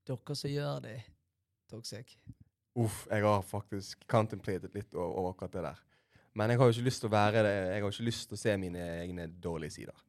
[0.06, 1.00] dere som gjør det
[1.68, 2.16] toxic?
[2.76, 5.84] Uff, jeg har faktisk contemplated litt over, over akkurat det der.
[6.36, 7.54] Men jeg har jo ikke lyst til å være det.
[7.72, 10.02] Jeg har ikke lyst til å se mine egne dårlige sider.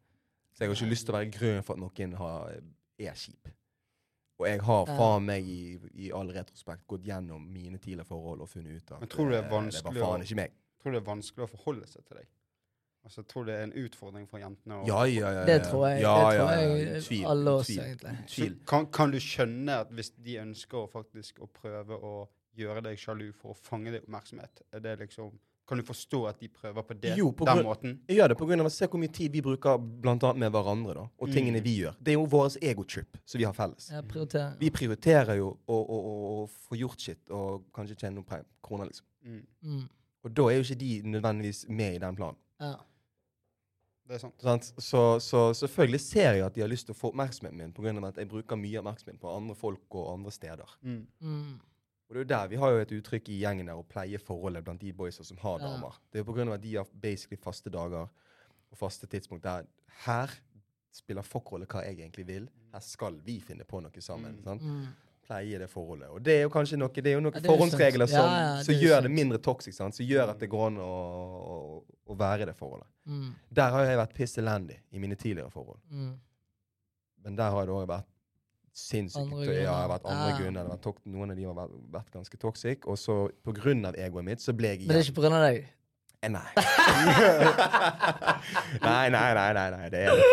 [0.53, 2.57] Så jeg har ikke lyst til å være grunnen for at noen har,
[2.99, 3.51] er kjip.
[4.37, 5.61] Og jeg har faen meg i,
[5.97, 9.33] i all retrospekt gått gjennom mine tidligere forhold og funnet ut at Men tror du
[9.33, 10.57] det er eh, vanskelig det var faen ikke meg.
[10.87, 12.27] Tror det er vanskelig å forholde seg til deg.
[13.07, 14.81] Altså, jeg tror det er en utfordring for jentene.
[14.87, 15.31] Ja, ja, ja.
[15.39, 15.45] ja.
[15.45, 18.15] Det tror jeg- Ja, det tror jeg Tvil, alle oss, tvil, egentlig.
[18.27, 18.49] Tvil.
[18.57, 22.97] Så kan, kan du skjønne at hvis de ønsker faktisk å prøve å gjøre deg
[22.97, 25.31] sjalu for å fange deg oppmerksomhet, er det liksom
[25.67, 27.99] Kan du forstå at de prøver på det, Jo, på den grunn- måten?
[28.07, 30.37] Jeg gjør det på grunn av å se hvor mye tid vi bruker blant annet
[30.37, 31.33] med hverandre, da, og Mm.
[31.33, 31.93] tingene vi gjør.
[32.01, 33.89] Det er jo vår egotrip som vi har felles.
[34.07, 34.55] Prioriterer.
[34.59, 38.85] Vi prioriterer jo å, å, å, å få gjort shit og kanskje tjene noen kroner,
[38.87, 39.03] liksom.
[39.25, 39.45] Mm.
[39.61, 39.89] Mm.
[40.27, 42.37] Og da er jo ikke de nødvendigvis med i den planen.
[42.59, 42.73] Ja.
[44.07, 44.67] Det er sant.
[44.79, 47.91] Så, så selvfølgelig ser jeg at de har lyst til å få oppmerksomheten min pga.
[48.07, 50.77] at jeg bruker mye oppmerksomhet på andre folk og andre steder.
[50.81, 51.01] Mm.
[51.19, 51.57] Mm.
[52.07, 54.19] Og det er jo der, Vi har jo et uttrykk i gjengen der å pleie
[54.19, 55.67] forholdet blant de boysa som har Ja.
[55.67, 55.99] damer.
[56.11, 56.53] Det er jo pga.
[56.53, 58.07] at de har basically faste dager
[58.71, 59.65] og faste tidspunkt der
[60.05, 60.31] her
[60.91, 62.49] spiller fuckrolle hva jeg egentlig vil.
[62.73, 64.39] Her skal vi finne på noe sammen.
[64.45, 64.87] Mm.
[65.27, 66.07] Pleie det forholdet.
[66.15, 68.27] Og det er jo kanskje noe, det er jo noen Ja, er forhåndsregler som, Ja,
[68.39, 69.95] ja, som det gjør det mindre toxic, sant?
[69.97, 72.87] som gjør at det går an å, å, å være i det forholdet.
[73.03, 73.33] Mm.
[73.59, 75.81] Der har jeg vært piss elendig i mine tidligere forhold.
[75.91, 76.13] Mm.
[77.27, 78.07] Men der har det òg vært
[78.77, 80.63] sinnssykt Ja, jeg har vært andre grunner.
[81.09, 82.85] Noen av de har vært, vært ganske toxic.
[82.87, 85.25] Og så på grunn av egoet mitt, så ble jeg Men det er ikke på
[85.25, 85.57] grunn av deg?
[86.23, 86.49] Eh, Nei.
[88.87, 89.85] nei, nei, nei, nei, nei.
[89.93, 90.25] Det er det.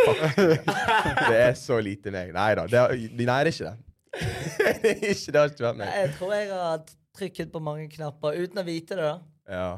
[1.18, 2.30] Det er så lite meg.
[2.36, 2.64] Nei da.
[2.70, 3.76] Det er, nei, det er ikke det.
[5.10, 5.90] ikke det har ikke vært meg.
[6.00, 6.84] Jeg tror jeg har
[7.18, 9.10] trykket på mange knapper uten å vite det.
[9.10, 9.18] da.
[9.54, 9.68] Ja.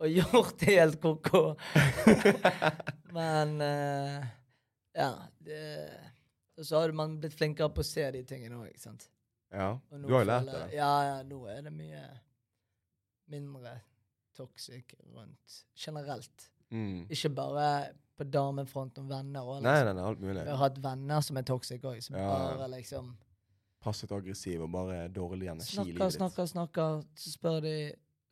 [0.00, 1.42] og gjort det helt ko-ko.
[3.16, 4.26] Men uh,
[4.96, 5.10] ja.
[5.46, 5.60] Det,
[6.64, 9.08] så har man blitt flinkere på å se de tingene òg, ikke sant.
[9.52, 10.62] Ja, du har jo lært det.
[10.74, 12.02] Ja, ja, nå er det mye
[13.30, 13.76] mindre
[14.36, 16.48] toxic rundt generelt.
[16.74, 17.06] Mm.
[17.12, 17.68] Ikke bare
[18.16, 19.44] på damefront og venner.
[19.44, 19.86] Og Nei, liksom.
[19.86, 20.42] nei, nei, alt mulig.
[20.42, 22.26] Vi har hatt venner som er toxic òg, som Ja.
[22.32, 23.12] bare liksom
[23.86, 26.16] Passet aggressiv og bare dårlig energi i livet ditt.
[26.18, 27.04] snakker, snakker.
[27.14, 27.76] Så spør de,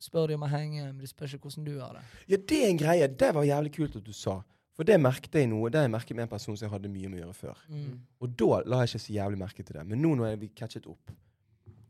[0.03, 2.03] spør de om å henge, men de spør ikke hvordan du har det.
[2.33, 3.07] Ja, det er en greie.
[3.23, 4.41] Det var jævlig kult at du sa.
[4.75, 5.69] For det merket jeg noe.
[5.71, 7.61] Det har jeg merket med en person som jeg hadde mye med å gjøre før.
[7.71, 7.93] Mm.
[8.19, 9.85] Og da la jeg ikke så jævlig merke til det.
[9.87, 11.13] Men nå når vi catchet opp,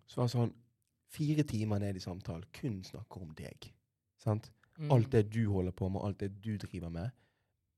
[0.05, 0.53] så var det sånn
[1.15, 3.69] Fire timer ned i samtalen, kun snakker om deg.
[4.19, 4.49] Sant?
[4.75, 4.89] Mm.
[4.91, 7.13] Alt det du holder på med, alt det du driver med.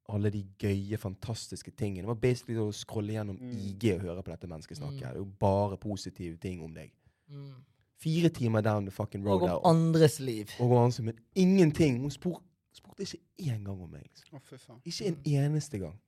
[0.10, 2.06] Alle de gøye, fantastiske tingene.
[2.06, 3.58] Det var basically å scrolle gjennom Mm.
[3.67, 4.93] IG og høre på dette mennesket snakke.
[4.96, 5.00] Mm.
[5.00, 6.91] Det er jo bare positive ting om deg.
[7.30, 7.54] Mm.
[8.00, 9.56] Fire timer down the fucking road Og der.
[9.56, 10.50] om andres liv.
[10.60, 12.00] og om andres, men ingenting.
[12.00, 12.41] Hun spor,
[12.72, 14.04] spurte ikke én gang om meg.
[14.04, 14.39] Liksom.
[14.60, 14.82] Faen.
[14.86, 15.24] Ikke en Mm.
[15.26, 16.00] eneste gang.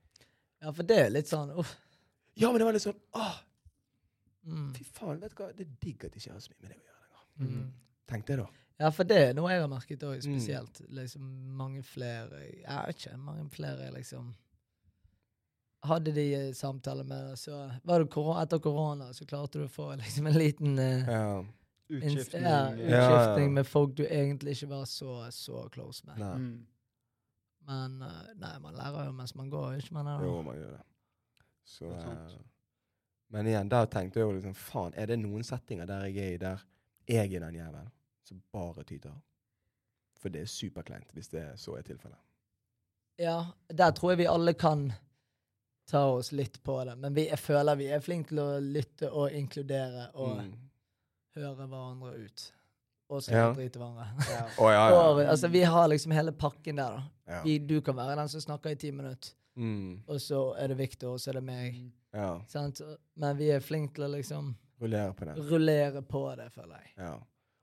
[0.62, 1.76] Ja, for det er litt sånn uff.
[2.38, 3.40] Ja, men det var litt sånn Åh,
[4.48, 4.74] Mm.
[4.76, 5.54] fy faen, vet du hva?
[5.56, 7.64] Det er digg at jeg ikke har så mye med det å gjøre lenger.
[7.66, 7.72] Mm.
[8.08, 8.48] Tenkte jeg da.
[8.80, 10.22] Ja, for det er noe jeg har merket òg, Mm.
[10.40, 10.82] spesielt.
[10.90, 11.22] Liksom
[11.58, 14.36] mange flere Jeg vet ikke, mange flere liksom
[15.84, 19.64] Hadde de eh, samtaler med deg, så var det korona, etter korona, så klarte du
[19.64, 21.46] å få liksom en liten uh, Ja.
[21.90, 22.44] Utskiftning.
[22.44, 23.50] ja, utskiftning Ja, ja.
[23.56, 26.20] med folk du egentlig ikke var så, så close med.
[26.20, 26.36] Nei.
[26.36, 26.66] Mm.
[27.70, 30.08] Men uh, nei, man lærer jo mens man går, ikke man?
[30.08, 30.84] er- Jo, man gjør det.
[31.66, 32.38] Så, Det eh,
[33.32, 36.34] men igjen, da tenkte jeg jo liksom Faen, er det noen settinger der jeg er
[36.34, 36.64] i der
[37.08, 37.90] jeg er den jævelen
[38.30, 39.14] som bare tyter?
[40.20, 42.20] For det er superkleint hvis det så er tilfellet.
[43.20, 43.38] Ja,
[43.68, 44.90] der tror jeg vi alle kan
[45.90, 46.96] ta oss litt på det.
[47.02, 50.54] Men vi, jeg føler vi er flinke til å lytte og inkludere og Mm.
[51.36, 52.52] høre hverandre ut.
[53.10, 53.54] Og så Ja.
[53.54, 54.06] drite hverandre.
[54.30, 54.44] Ja.
[54.60, 55.00] Oh, ja, ja.
[55.10, 57.04] Og, altså, vi har liksom hele pakken der, da.
[57.28, 57.44] ja.
[57.44, 60.04] Vi, du kan være den som snakker i ti minutter, Mm.
[60.08, 61.74] og så er det Victor, og så er det meg.
[61.74, 61.92] Mm.
[62.14, 62.42] ja.
[62.48, 62.82] Sant?
[63.16, 65.36] Men vi er flinke til å liksom Rullere på det.
[65.52, 66.94] rullere på det, føler jeg.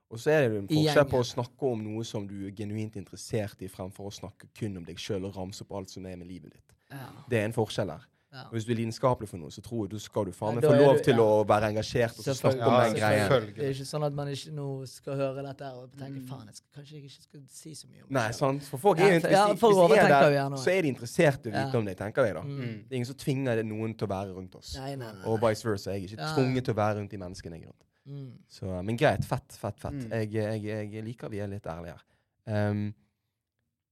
[0.09, 2.95] Og så er det en forskjell på å snakke om noe som du er genuint
[2.95, 6.15] interessert i, fremfor å snakke kun om deg sjøl og ramse opp alt som er
[6.15, 6.75] med livet ditt.
[6.91, 7.09] Ja.
[7.29, 8.05] Det er en forskjell her.
[8.31, 8.41] Ja.
[8.51, 10.75] Hvis du er lidenskapelig for noe, så tror jeg du skal du faen meg få
[10.75, 11.23] lov du- til ja.
[11.23, 13.29] å være engasjert og snakke om den greien.
[13.55, 16.27] Det er ikke sånn at man ikke nå skal høre dette og tenke Mm.
[16.27, 18.63] faen, jeg skal, kanskje jeg ikke skal si så mye om det Nei, sant?
[18.63, 20.81] For folk er jo for- hvis, ja, de- hvis de er overtenker der, så er
[20.81, 21.77] de interessert i å vite Ja.
[21.79, 22.41] om det, tenker jeg da.
[22.41, 22.59] Mm.
[22.83, 24.75] Det er ingen som tvinger noen til å være rundt oss.
[24.77, 25.23] Nei, nei, nei.
[25.25, 25.91] Og vice versa.
[25.91, 26.35] Jeg er ikke Ja.
[26.35, 27.83] tvunget til å være rundt de menneskene jeg er rundt.
[28.07, 28.37] Mm.
[28.47, 29.25] Så, men greit.
[29.25, 29.93] Fett, fett, fett.
[29.93, 30.11] Mm.
[30.11, 30.31] Jeg,
[30.63, 32.05] jeg, jeg liker vi er litt ærlige her.
[32.47, 32.87] Um,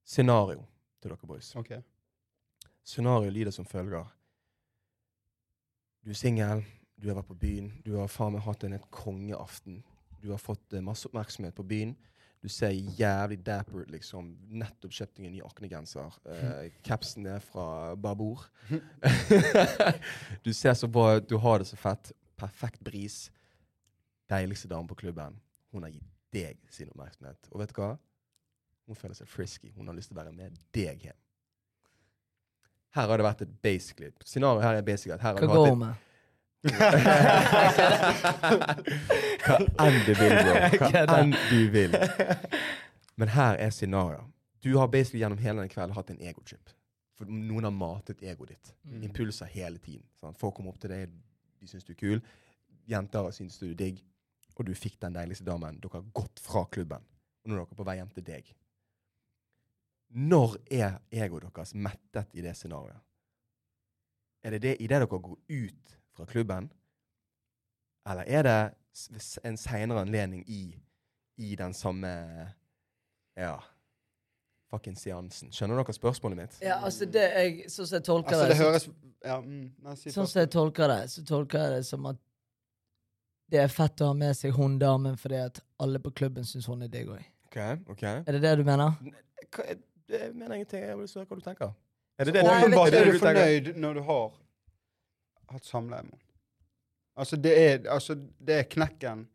[0.07, 0.63] scenario
[1.01, 1.51] til dere boys.
[1.59, 1.81] Okay.
[2.85, 4.07] Scenario lyder som følger.
[6.05, 6.63] Du er singel,
[7.01, 9.81] du har vært på byen, du har faen meg hatt en helt kongeaften.
[10.21, 11.95] Du har fått uh, masse oppmerksomhet på byen.
[12.45, 14.27] Du ser jævlig dapper ut, liksom.
[14.53, 16.19] Nettopp kjøpt deg en ny aknegenser.
[16.29, 18.45] Uh, capsen er fra Babor.
[20.45, 22.13] du ser så bra ut, du har det så fett.
[22.37, 23.25] Perfekt bris.
[24.29, 25.39] Deiligste dame på klubben.
[25.71, 27.49] Hun har gitt deg sin oppmerksomhet.
[27.51, 27.91] Og vet du hva?
[28.85, 29.71] Hun føler seg frisky.
[29.75, 31.19] Hun har lyst til å være med deg hjem.
[32.95, 35.93] Her har det vært et basically Scenarioet her er basically at Hva går hun med?
[39.45, 40.53] Hva enn du vil, bro.
[40.79, 41.91] Hva enn du vil.
[43.19, 44.31] Men her er scenarioet.
[44.63, 46.71] Du har basically gjennom hele den kvelden hatt en egochip.
[47.15, 48.73] For noen har matet egoet ditt.
[48.83, 49.03] Mm.
[49.09, 50.03] Impulser hele tiden.
[50.19, 50.39] Sant?
[50.39, 51.11] Folk kommer opp til deg,
[51.61, 52.19] de syns du er kul.
[52.89, 54.01] Jenter syns du er digg.
[54.55, 55.79] Og du fikk den deiligste damen.
[55.83, 57.03] Dere har gått fra klubben.
[57.43, 58.53] Og nå er dere på vei hjem til deg.
[60.15, 63.01] Når er egoet deres mettet i det scenarioet?
[64.45, 66.69] Er det det idet dere går ut fra klubben?
[68.07, 68.57] Eller er det
[69.43, 70.75] en seinere anledning i,
[71.37, 72.11] i den samme
[73.35, 73.57] Ja
[74.71, 75.51] Fucking seansen.
[75.53, 76.55] Skjønner dere spørsmålet mitt?
[76.63, 78.87] Ja, altså det jeg, Sånn som jeg tolker Altså, det, det så- høres
[79.25, 82.17] Ja, mm, nei, si Sånn som jeg tolker det, så tolker jeg det som at
[83.51, 86.67] det er fett å ha med seg hun damen fordi at alle på klubben syns
[86.71, 87.23] hun er digg òg.
[87.49, 88.21] Okay, okay.
[88.25, 88.95] Er det det du mener?
[89.55, 89.67] Hva,
[90.11, 90.81] jeg mener ingenting.
[90.83, 91.75] Jeg vil høre hva du tenker.
[92.19, 94.25] Er det det Nei, du, men- er du fornøyd når du har
[95.51, 96.21] hatt samleie med henne.
[97.15, 99.27] Altså, det er, altså, det er knekken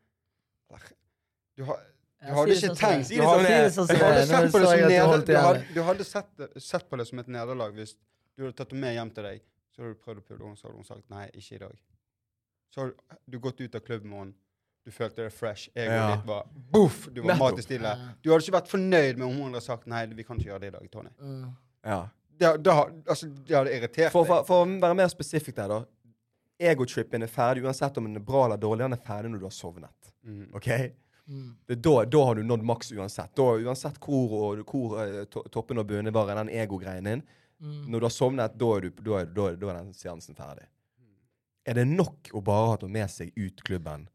[1.56, 1.78] Du, har,
[2.20, 3.54] du hadde ikke det tenkt du hadde, det
[3.88, 6.44] det det sett på det som jeg at du neder, du hadde, du hadde sett,
[6.60, 7.94] sett på det som et nederlag hvis
[8.36, 9.42] du hadde tatt henne med hjem til deg.
[9.74, 11.74] Så hadde du prøvd å pule henne, så hadde hun sagt nei, ikke i dag.
[12.74, 12.92] Så har
[13.26, 14.34] du gått ut av klubben med.
[14.86, 15.68] Du følte deg fresh.
[15.74, 16.16] Egoet Ja.
[16.16, 17.08] ditt var boff!
[17.12, 17.42] Du var matestille.
[17.42, 18.14] mat i stille.
[18.22, 20.60] Du hadde ikke vært fornøyd med om hun hadde sagt nei, vi kan ikke gjøre
[20.60, 21.10] det i dag, Tony.
[21.84, 21.98] Ja.
[22.40, 22.72] Det, det,
[23.06, 25.82] altså, det hadde irritert For, for, for å være mer spesifikk der, da.
[26.60, 28.84] Egotrippen er ferdig uansett om den er bra eller dårlig.
[28.86, 30.10] Den er ferdig når du har sovnet.
[30.24, 30.46] Mm.
[30.56, 30.68] OK?
[31.30, 31.50] Mm.
[31.68, 33.32] Det da, da har du nådd maks uansett.
[33.36, 37.22] Da, uansett hvor, og, hvor eh, to, toppen og bunnen var i den egogreien din.
[37.60, 37.84] Mm.
[37.92, 40.36] Når du har sovnet, da er, du, da er, da er, da er den seansen
[40.36, 40.64] ferdig.
[41.68, 44.08] Er det nok å bare ha tatt med seg ut klubben,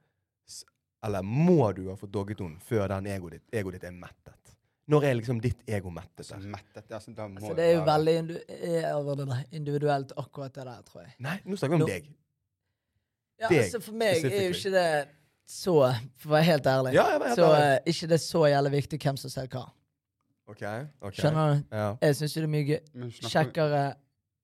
[1.05, 4.55] eller må du ha fått dogget henne før den egoet ditt, ego ditt er mettet?
[4.89, 6.27] Når er liksom ditt ego mettet?
[6.29, 6.41] Der?
[6.53, 10.65] mettet, altså, da må Altså, det er jo være- veldig indu eh, individuelt, akkurat det
[10.65, 11.13] der, tror jeg.
[11.19, 12.10] Nei, nå snakker vi Nå- om deg.
[13.39, 15.08] Ja, Deg, altså For meg er jo ikke det
[15.45, 15.73] så
[16.17, 16.93] For å være helt ærlig.
[16.95, 17.79] Ja, helt så ærlig.
[17.81, 19.65] Uh, ikke det er så jævlig viktig hvem som ser hva.
[20.47, 20.62] OK.
[21.01, 21.13] ok.
[21.17, 21.75] Skjønner du?
[21.75, 21.89] Ja.
[22.01, 22.79] Jeg syns det er mye
[23.12, 23.84] kjekkere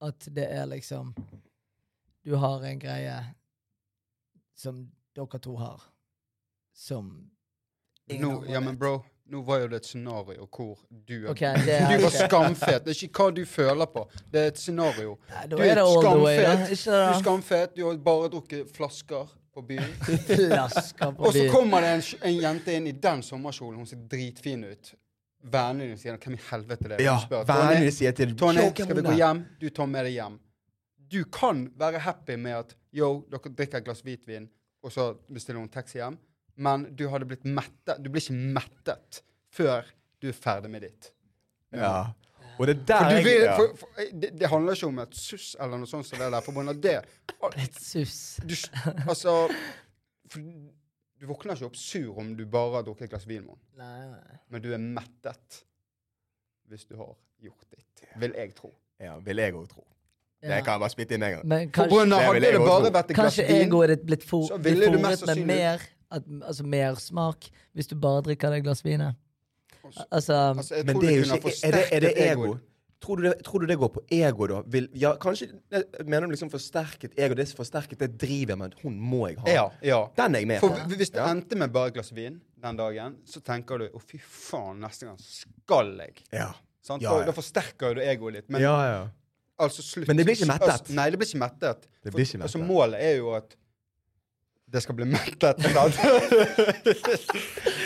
[0.01, 1.13] at det er liksom
[2.23, 3.15] Du har en greie
[4.57, 5.81] som dere to har,
[6.73, 7.31] som
[8.09, 11.57] ingen Nå, andre ja, men bro, nå var jo det et scenario hvor du okay,
[11.65, 12.85] det er Du var skamfet.
[12.85, 14.05] Det er ikke hva du føler på.
[14.31, 15.17] Det er et scenario.
[15.31, 15.83] Nei, Du er er
[16.21, 16.85] way, skamfet.
[16.85, 19.91] Du er skamfet, du har bare drukket flasker på byen.
[20.29, 23.81] Flasker på Og så kommer det en, en jente inn i den sommerkjolen.
[23.81, 24.93] Hun ser dritfin ut.
[25.41, 27.17] Vennene dine sier 'Hvem i helvete er det?' ja
[27.49, 29.45] vennene sier til Tony, skal vi gå hjem?
[29.57, 30.37] Du tar med deg hjem.
[31.11, 34.47] Du kan være happy med at yo, dere drikker et glass hvitvin,
[34.81, 36.17] og så bestiller hun taxi hjem,
[36.61, 37.99] men du hadde blitt mettet.
[37.99, 39.21] Du blir ikke mettet
[39.51, 39.87] før
[40.21, 41.11] du er ferdig med ditt.
[41.75, 42.11] Ja.
[42.59, 43.53] Og det er der For vil, ja.
[43.57, 46.43] for, for, det, det handler ikke om et suss eller noe sånt som det der.
[46.45, 46.97] Forbundet det
[47.63, 48.37] Et sus.
[48.43, 48.53] du,
[49.07, 49.33] Altså
[50.29, 50.43] for,
[51.17, 54.37] Du våkner ikke opp sur om du bare har drukket et glass vin, med nei.
[54.49, 55.61] men du er mettet
[56.71, 58.05] hvis du har gjort ditt.
[58.21, 58.71] Vil jeg tro.
[59.01, 59.83] ja, vil jeg òg tro.
[60.41, 61.41] Det kan jeg bare spytte inn en gang.
[61.47, 64.89] Men kanskje, hadde det bare vært et glass kanskje egoet ditt blitt for, så ville
[64.91, 68.81] du mest fôret med mer at, Altså mer smak hvis du bare drikker det glass
[68.85, 69.15] vinet.
[70.11, 72.57] Altså, Altså, Men det er jo ikke Er det, er det ego?
[73.01, 74.59] Tror du, det, tror du det går på ego, da?
[74.69, 75.47] Vil, ja, kanskje
[76.05, 77.33] Mener du liksom forsterket ego?
[77.37, 79.47] Det er forsterket det driver med at hun må jeg ha.
[79.49, 80.01] Ja, ja.
[80.17, 80.69] Den er jeg med på.
[80.69, 81.31] For hvis det Ja.
[81.31, 85.05] endte med bare et glass vin den dagen, så tenker du 'å, fy faen, neste
[85.07, 86.21] gang skal jeg'.
[86.31, 86.51] Ja.
[86.81, 87.01] Sant?
[87.01, 87.25] Ja, Da, ja.
[87.25, 88.49] da forsterker jo du egoet litt.
[88.49, 89.07] Men ja, ja.
[89.65, 90.07] Altså slutt.
[90.09, 90.73] Men det blir ikke mettet.
[90.75, 91.79] Altså, nei, det blir ikke mettet.
[92.03, 93.49] Det blir ikke Altså, målet er jo at
[94.71, 95.57] det skal bli mettet.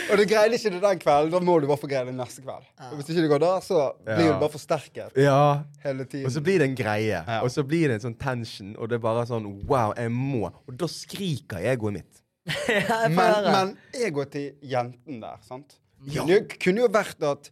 [0.10, 2.44] og du greide ikke det den kvelden, da må du bare få greie det neste
[2.46, 2.68] kveld.
[2.92, 4.34] Og hvis ikke det går da, så blir Ja.
[4.34, 5.64] det bare forsterket Ja.
[5.84, 6.28] hele tiden.
[6.30, 7.24] Og så blir det en greie.
[7.26, 7.40] Ja.
[7.42, 10.52] Og så blir det en sånn tension, og det er bare sånn Wow, jeg må.
[10.68, 12.22] Og da skriker egoet mitt.
[13.10, 15.80] men, men egoet til jenten der, sant?
[16.06, 16.22] Ja.
[16.30, 17.50] Det kunne jo vært at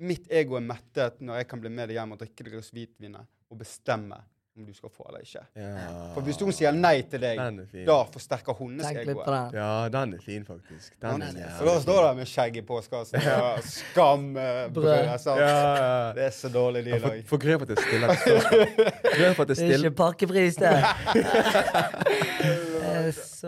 [0.00, 2.70] mitt ego er mettet når jeg kan bli med deg hjem og drikke litt glass
[2.74, 3.14] hvitvin
[3.50, 4.18] og bestemme
[4.58, 5.40] om du skal få eller ikke.
[5.54, 5.90] Ja.
[6.14, 9.22] For hvis hun sier nei til deg, Den da forsterker hennes ego.
[9.54, 10.96] Ja, den er fin, faktisk.
[11.02, 14.72] Den er Og da står det med skjegg i postkassen og skambrød.
[14.74, 14.90] Brød.
[15.06, 16.12] Ja, ja.
[16.16, 17.22] Det er så dårlig, de i dag.
[17.30, 18.66] Få grep at det stiller et spørsmål.
[19.48, 20.72] Det er ikke pakkepris, det.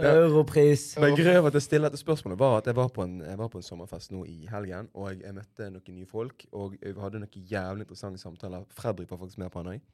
[0.00, 0.84] Europris.
[1.00, 3.38] Men grunnen til at jeg stiller dette spørsmålet, var at jeg var, på en, jeg
[3.40, 6.94] var på en sommerfest nå i helgen, og jeg, møtte noen nye folk, og vi
[7.02, 8.64] hadde noen jævlig interessante samtaler.
[8.76, 9.84] Fredrik var faktisk med på han òg.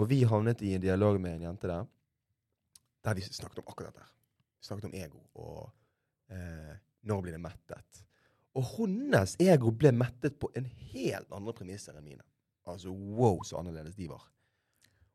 [0.00, 1.84] Og vi havnet i en dialog med en jente der,
[3.04, 4.08] der vi snakket om akkurat dette.
[4.60, 5.70] Vi snakket om ego, og
[6.32, 6.74] eh,
[7.08, 8.02] når blir det mettet?
[8.56, 12.24] Og hennes ego ble mettet på en helt andre premisser enn mine.
[12.68, 14.28] Altså wow, så annerledes de var.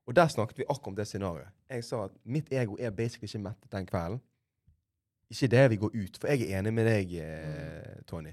[0.08, 1.52] Og der snakket vi akkurat om det scenarioet.
[1.70, 4.22] Jeg sa at mitt ego er basically ikke mettet den kvelden.
[5.30, 8.32] Ikke det vi går ut, for jeg er enig med deg, eh, Tony.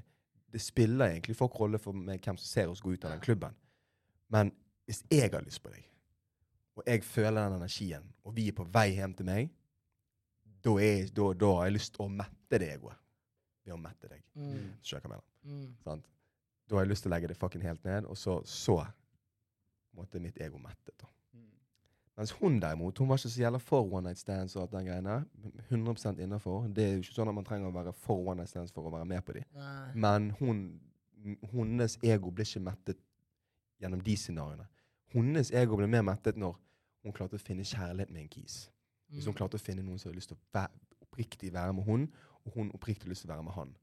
[0.54, 3.24] Det spiller egentlig folk rolle for meg hvem som ser oss gå ut av den
[3.24, 3.56] klubben.
[4.30, 4.52] Men
[4.86, 5.82] hvis jeg har lyst på deg,
[6.78, 9.50] og jeg føler den energien, og vi er på vei hjem til meg,
[10.64, 13.00] da, er, da, da har jeg lyst til å mette det egoet.
[13.64, 14.22] Ved å mette deg.
[14.38, 15.58] Mm, Skjønner hva jeg mener?
[15.58, 15.74] mm.
[15.82, 16.06] Sant?
[16.68, 18.78] Da har jeg lyst til å legge det fucking helt ned, og så, så
[19.98, 20.94] måtte mitt ego mettet.
[21.02, 21.10] da.
[22.16, 24.86] Mens hun derimot, hun var ikke så jævla for one night stands og alt den
[24.86, 25.24] greiene.
[25.70, 26.68] 100% innafor.
[26.74, 28.86] Det er jo ikke sånn at man trenger å være for one night stands for
[28.86, 29.42] å være med på dem.
[29.94, 30.60] Men hun,
[31.50, 33.00] hennes ego ble ikke mettet
[33.82, 34.68] gjennom de scenarioene.
[35.14, 36.54] Hennes ego ble mer mettet når
[37.04, 38.70] hun klarte å finne kjærlighet med en kis.
[39.10, 39.38] Hvis hun Mm.
[39.38, 40.70] klarte å finne noen som hadde lyst til å være,
[41.02, 42.08] oppriktig være med hun,
[42.46, 43.74] og hun oppriktig lyst til å være med han.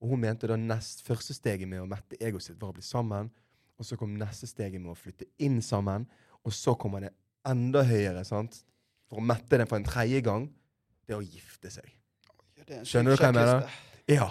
[0.00, 2.82] Og hun mente da nest første steget med å mette egoet sitt var å bli
[2.82, 3.30] sammen,
[3.78, 6.06] og så kom neste steget med å flytte inn sammen,
[6.44, 7.12] og så kommer det
[7.48, 8.62] enda høyere, sant?
[9.10, 10.46] For å mette den for en tredje gang,
[11.06, 11.88] det er å gifte seg.
[12.68, 13.76] Er Skjønner du hva jeg mener?
[14.08, 14.30] Ja.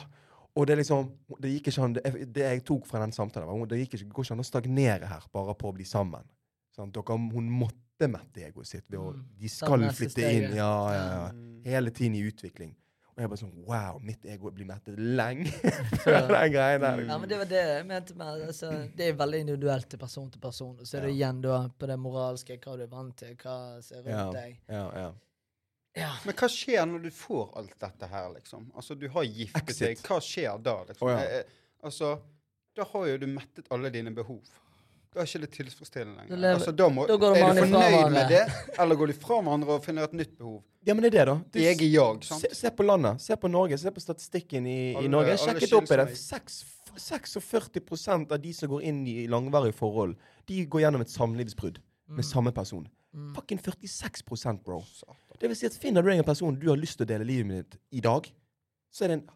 [0.55, 1.09] Og det liksom
[1.39, 2.01] Det gikk ikke an Det,
[2.35, 5.07] det jeg tok fra den samtalen, var det gikk ikke, går ikke an å stagnere
[5.07, 6.23] her bare på å bli sammen.
[6.75, 6.93] Sant?
[6.95, 8.85] Dere, hun måtte mette egoet sitt.
[8.89, 9.25] Ved å, Mm.
[9.39, 10.55] de skal flytte inn.
[10.55, 11.31] Ja, ja, ja.
[11.31, 11.61] Mm.
[11.65, 12.75] Hele tiden i utvikling.
[13.21, 15.51] Og jeg bare sånn Wow, mitt ego blir mettet lenge
[16.03, 16.27] Før.
[16.31, 17.01] den greien der.
[17.05, 20.31] Ja, men Det var det jeg mente med altså, Det er veldig individuelt til person
[20.33, 20.71] til person.
[20.81, 23.57] Og så er det igjen da på det moralske, hva du er vant til, hva
[23.85, 24.57] ser rundt Ja, deg.
[24.71, 25.11] ja, ja.
[26.01, 26.09] Ja.
[26.25, 28.69] Men hva skjer når du får alt dette her, liksom?
[28.79, 29.99] Altså, du har giftet deg.
[30.07, 31.07] Hva skjer da, liksom?
[31.09, 31.19] Oh, ja.
[31.27, 32.13] Eh, eh, altså,
[32.79, 34.39] da har jo du mettet alle dine behov.
[35.11, 36.53] Da er ikke det tilfredsstillende lenger.
[36.55, 38.43] altså, da må, da går er du fornøyd med det,
[38.79, 40.61] eller går du fra hverandre og finner et nytt behov?
[40.87, 41.35] Ja, men det er det, da.
[41.51, 42.45] Du, Jeg er jeg, sant?
[42.45, 43.19] se, se på landet.
[43.21, 43.77] Se på Norge.
[43.77, 45.35] Se på statistikken i, i Norge.
[45.35, 46.07] Jeg Sjekket opp i det.
[46.15, 46.31] skilsmisse.
[46.31, 46.65] Seks-
[46.97, 50.15] 46 av de som går inn i langvarige forhold,
[50.47, 51.79] de går gjennom et samlivsbrudd
[52.11, 52.87] med samme person.
[53.13, 53.33] Mm.
[53.35, 54.81] Fucking 46% bro.
[55.39, 57.27] Det vil si at finner du deg en person du har lyst til å dele
[57.27, 58.27] livet med ditt i dag,
[58.91, 59.29] så er det en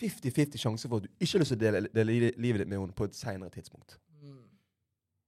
[0.00, 2.80] 50-50 sjanse for at du ikke har lyst til å dele, dele livet ditt med
[2.80, 3.98] henne på et senere tidspunkt.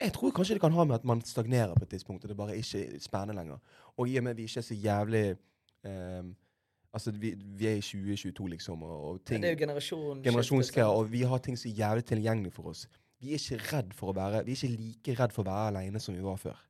[0.00, 2.36] Jeg tror kanskje det kan ha med at man stagnerer på et tidspunkt, og det
[2.36, 3.58] bare ikke er spennende lenger.
[3.96, 5.36] Og i og med at vi ikke er så jævlig
[5.84, 6.36] um,
[6.96, 10.88] Altså, vi, vi er i 2022, liksom, og, og ting Det er jo generasjon generasjonsgreier,
[10.88, 12.86] og vi har ting så jævlig tilgjengelig for oss.
[13.20, 15.66] Vi er ikke redd for å være Vi er ikke like redd for å være
[15.74, 16.62] alene som vi var før.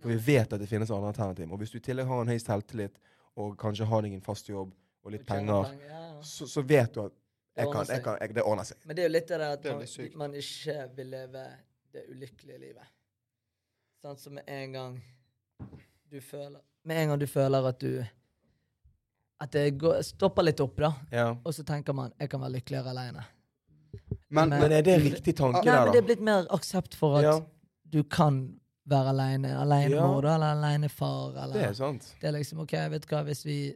[0.00, 1.50] For vi vet at det finnes andre alternativer.
[1.52, 3.00] Og hvis du i tillegg har en høy selvtillit,
[3.42, 4.70] og kanskje har deg en fast jobb
[5.02, 6.04] og litt penger, Ja.
[6.22, 7.18] så, så vet du at
[7.56, 8.78] jeg kan, jeg kan, jeg, det ordner seg.
[8.86, 9.82] Men det er jo litt det at man,
[10.22, 11.44] man ikke vil leve
[11.92, 12.86] det ulykkelige livet.
[14.02, 15.02] Sånn som med en gang
[16.10, 18.04] du føler Med en gang du føler at du
[19.40, 20.92] At det går, stopper litt opp, da.
[21.12, 21.26] Ja.
[21.44, 23.24] Og så tenker man jeg kan være lykkeligere alene.
[24.28, 26.46] Men, Men- Men er det en riktig tanke Nei, der, men det er blitt mer
[26.50, 27.40] aksept for at Ja,
[27.88, 29.48] du kan være alene.
[29.58, 30.28] Alenemor, Ja.
[30.28, 31.36] da, eller alenefar.
[31.42, 32.14] Eller det er sant.
[32.20, 33.74] Det er liksom OK, vet du hva, hvis vi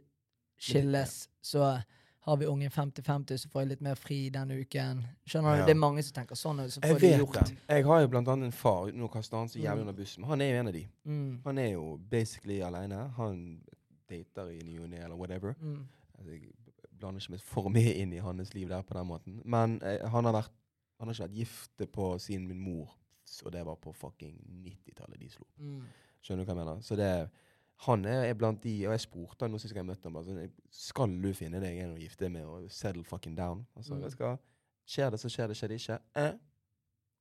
[0.59, 1.83] skilles, så
[2.25, 5.03] har vi ungen 50-50, så får jeg litt mer fri denne uken.
[5.29, 5.59] Skjønner du?
[5.61, 5.65] Ja.
[5.69, 7.57] Det er mange som tenker sånn, så Jeg får de vet gjort det.
[7.69, 9.87] Jeg har jo blant annet en far, uten å kaste han så jævlig Mm.
[9.87, 10.87] under bussen, men han er jo en av de.
[11.05, 11.41] Mm.
[11.45, 13.01] Han er jo basically alene.
[13.17, 13.61] Han
[14.09, 15.53] dater i ny og ne, eller whatever.
[15.61, 15.85] Mm.
[16.17, 19.41] Altså, Jeg blander ikke meg for mye inn i hans liv der på den måten.
[19.45, 20.51] Men eh, han har vært
[20.99, 22.89] Han har ikke vært gift på siden min mor,
[23.43, 25.43] og det var på fucking 90-tallet de slo.
[25.59, 25.81] Mm.
[26.23, 26.81] Skjønner du hva jeg mener?
[26.81, 27.29] Så det
[27.83, 30.51] han er, er blant de Og jeg spurte han nå sist jeg møtte ham sånn,
[30.71, 33.65] Skal du finne deg en å gifte med og settle fucking down?
[33.75, 34.09] Altså, Mm.
[34.09, 34.37] skal.
[34.87, 35.57] Skjer det, så skjer det.
[35.57, 35.99] Skjer det ikke?
[36.15, 36.33] Eh.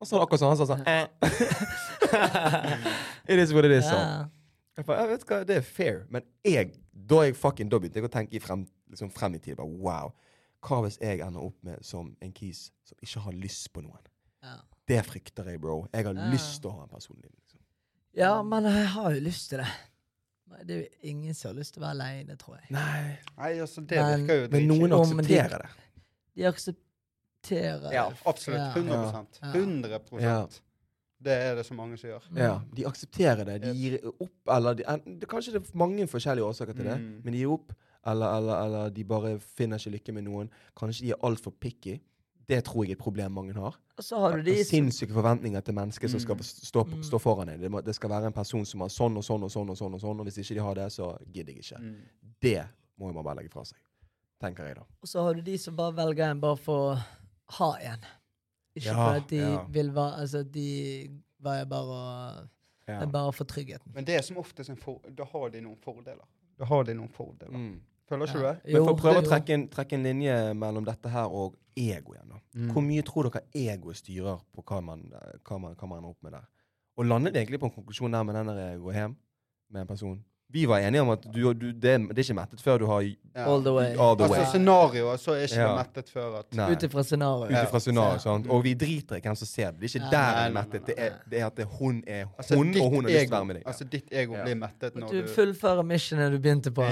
[0.01, 0.53] Og så er det akkurat sånn.
[0.53, 1.07] Han sa sånn eh.
[3.33, 3.85] It is what it is.
[3.85, 4.29] Yeah.
[4.77, 6.05] Jeg bare, vet hva, Det er fair.
[6.11, 9.39] Men jeg, da, jeg fucking, da begynte jeg å tenke i frem, liksom frem i
[9.39, 9.57] tid.
[9.57, 10.13] Bare, wow.
[10.65, 14.05] Hva hvis jeg ender opp med som en kis som ikke har lyst på noen?
[14.45, 14.61] Yeah.
[14.89, 15.87] Det frykter jeg, bro.
[15.93, 16.31] Jeg har yeah.
[16.33, 17.39] lyst til å ha en personlig liv.
[17.41, 17.61] Liksom.
[18.21, 19.71] ja, men jeg har jo lyst til det.
[20.65, 22.71] Det er jo ingen som har lyst til å være aleine, tror jeg.
[22.71, 23.19] Nei.
[23.39, 25.71] Nei, altså, det Men- virker jo Men noen aksepterer det.
[26.37, 27.91] de- aksepterer det.
[27.91, 28.75] De aksepterer Ja, absolutt.
[28.75, 29.53] 100 Ja.
[29.53, 30.47] 100 Ja.
[31.25, 32.23] Det er det så mange som gjør.
[32.37, 33.63] Ja, de aksepterer det.
[33.63, 36.99] De gir opp, eller de, en- det, Kanskje det er mange forskjellige årsaker til det,
[37.01, 37.21] Mm.
[37.25, 37.73] men de gir opp,
[38.07, 40.51] eller, eller, eller de bare finner ikke lykke med noen.
[40.77, 41.99] Kanskje de er altfor picky.
[42.47, 43.77] Det tror jeg er et problem mange har.
[43.97, 46.43] Og så har du de Sinnssyke forventninger til mennesker som skal Mm.
[46.43, 47.03] stå, Mm.
[47.03, 47.61] stå foran deg.
[47.61, 49.77] Det, må, det skal være en person som har sånn og sånn og sånn, og
[49.77, 51.79] sånn, og sånn, og hvis ikke de har det, så gidder jeg ikke.
[51.81, 51.97] Mm.
[52.43, 52.67] Det
[53.01, 53.79] må man bare legge fra seg.
[54.41, 54.83] Tenker jeg, da.
[55.03, 57.05] Og så har du de som bare velger en bare for å
[57.59, 57.99] ha en.
[58.77, 59.65] Ikke Ja, for at de ja.
[59.71, 61.09] vil være Altså, de
[61.41, 62.49] var bare
[62.89, 63.01] Ja.
[63.01, 63.95] er bare for tryggheten.
[63.95, 66.25] Men det er som oftest en for, da har de noen fordeler.
[66.59, 67.53] Da har de noen fordeler.
[67.57, 67.81] Mm.
[68.09, 68.57] Føler ikke du det?
[68.69, 72.15] Men for å prøve å trekke en, trekke en linje mellom dette her og ego
[72.15, 72.41] igjen, da.
[72.55, 72.69] Mm.
[72.75, 73.45] Hvor mye tror dere
[73.75, 75.07] ego styrer på hva man,
[75.47, 76.45] hva man, hva man ender opp med der?
[77.01, 79.17] Og landet det egentlig på en konklusjon der med den der gå hjem
[79.73, 80.21] med en person?
[80.55, 83.03] Vi var enige om at du, du, det, det er ikke mettet før du har
[83.35, 83.49] Ja.
[83.51, 83.97] All the way.
[83.99, 84.39] All the way.
[84.39, 85.69] Altså scenarioet, så er ikke Ja.
[85.73, 86.47] det mettet før at.
[86.71, 87.81] Ut ifra scenarioet.
[87.83, 88.27] Scenarioet.
[88.47, 88.53] Ja.
[88.55, 89.81] Og vi driter i hvem som ser det.
[89.81, 90.11] Det er ikke Ja.
[90.15, 90.73] der Nei, det er nei, mettet.
[90.81, 93.11] nei, Det er, det er at det, hun er altså, hun, ditt og hun har
[93.11, 93.65] lyst til å være med deg.
[93.67, 94.45] Altså ditt ego Ja.
[94.45, 96.83] blir mettet når du du fullfører missionet du begynte på.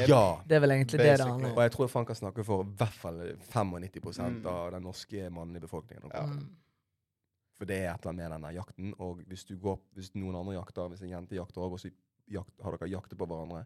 [0.49, 1.57] Det er vel egentlig det det handler om.
[1.57, 3.21] Og jeg tror Frank kan snakke for i hvert fall
[3.53, 4.47] 95 Mm.
[4.47, 6.11] av den norske mannlige befolkningen.
[6.11, 6.49] Mm.
[7.59, 8.95] For det er et eller annet med denne jakten.
[8.99, 11.91] Og hvis, du går, hvis noen andre jakter, hvis en jente jakter over, så
[12.33, 13.65] jakt, har dere jakter på hverandre,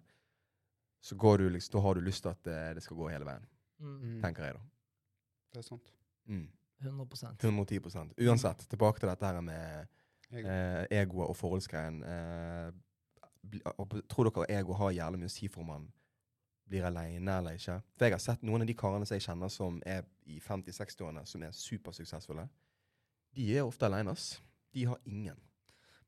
[1.07, 3.29] så går du liksom, da har du lyst til at eh, det skal gå hele
[3.29, 3.45] veien.
[3.79, 3.97] Mm.
[4.01, 4.65] Mm, Tenker jeg, da.
[5.53, 5.93] Det er sant.
[6.27, 6.47] Mm.
[6.83, 9.87] 100 110% Uansett, tilbake til dette her med
[10.33, 10.49] Ego.
[10.49, 12.03] eh, egoet og forholdsgreien.
[12.05, 12.73] Eh,
[14.11, 15.87] tror dere ego har jævlig mye å si for om man
[16.67, 17.79] blir aleine eller ikke?
[17.97, 21.23] For jeg har sett noen av de karene som jeg kjenner som er i 50-60-årene,
[21.27, 22.49] som er supersuksessfulle.
[23.37, 24.41] De er ofte aleine, ass.
[24.75, 25.39] De har ingen.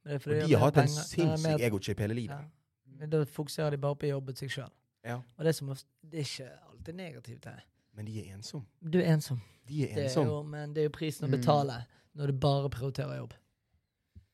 [0.04, 2.36] Men det er Og de har hatt en sinnssyk egochip hele livet.
[2.38, 2.44] Ja.
[2.98, 4.70] Men da fokuserer de bare på jobbet seg sjøl.
[5.04, 5.16] Ja.
[5.16, 5.68] Og det er, som,
[6.02, 7.44] det er ikke alltid negativt.
[7.44, 7.60] her.
[7.94, 8.66] Men de er ensomme.
[8.92, 9.40] Du er ensom.
[9.68, 11.36] De er Det er jo, men det er jo prisen å Mm.
[11.40, 11.84] betale
[12.14, 13.34] når du bare prioriterer jobb.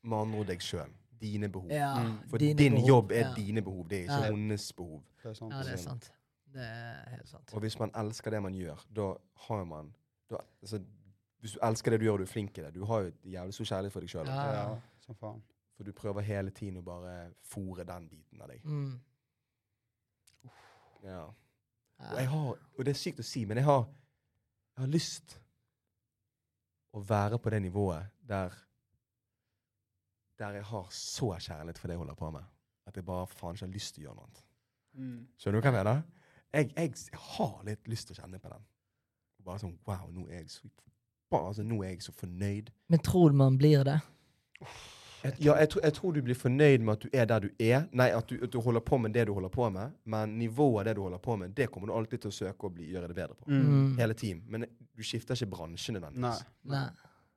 [0.03, 0.91] Med andre ord deg sjøl.
[1.21, 1.71] Dine behov.
[1.71, 2.19] Ja, Mm.
[2.29, 2.89] For dine din behov.
[2.89, 3.35] jobb er ja.
[3.37, 4.31] dine behov, det er ikke Ja.
[4.31, 5.03] hennes behov.
[5.23, 5.53] Det er sant.
[5.53, 5.83] Ja, det er Sånn.
[5.85, 6.11] sant.
[6.53, 7.55] Det er helt sant.
[7.55, 9.95] Og hvis man elsker det man gjør, da har man
[10.31, 10.81] da, altså,
[11.41, 13.13] Hvis du elsker det du gjør, og du er flink i det Du har jo
[13.27, 14.27] jævlig stor kjærlighet for deg sjøl.
[14.27, 14.53] Ja.
[14.71, 15.43] Ja, som faen.
[15.75, 18.63] For du prøver hele tiden å bare fòre den biten av deg.
[18.65, 19.01] Mm.
[21.05, 21.25] Ja.
[21.99, 23.85] Og, jeg har, og det er sykt å si, men jeg har,
[24.75, 25.37] jeg har lyst
[26.95, 28.55] å være på det nivået der
[30.39, 32.47] der jeg har så kjærlighet for det jeg holder på med,
[32.87, 34.41] at jeg bare faen ikke har lyst til å gjøre noe annet.
[34.95, 35.21] Mm.
[35.39, 36.01] Skjønner du hva jeg mener?
[36.55, 38.67] Jeg, jeg har litt lyst til å kjenne på den.
[39.45, 40.71] Bare sånn Wow, nå er jeg så
[41.31, 42.71] bare, altså, nå er jeg så fornøyd.
[42.93, 43.97] Men tror du man blir det?
[44.61, 44.75] Jeg,
[45.39, 47.87] ja, jeg, tror- jeg tror du blir fornøyd med at du er der du er.
[47.93, 49.93] Nei, at du, at du holder på med det du holder på med.
[50.05, 52.67] Men nivået av det du holder på med, det kommer du alltid til å søke
[52.69, 53.49] å bli, gjøre det bedre på.
[53.51, 53.97] Mm.
[53.99, 54.43] Hele tiden.
[54.49, 56.45] Men du skifter ikke bransje nødvendigvis.
[56.65, 56.85] Nei.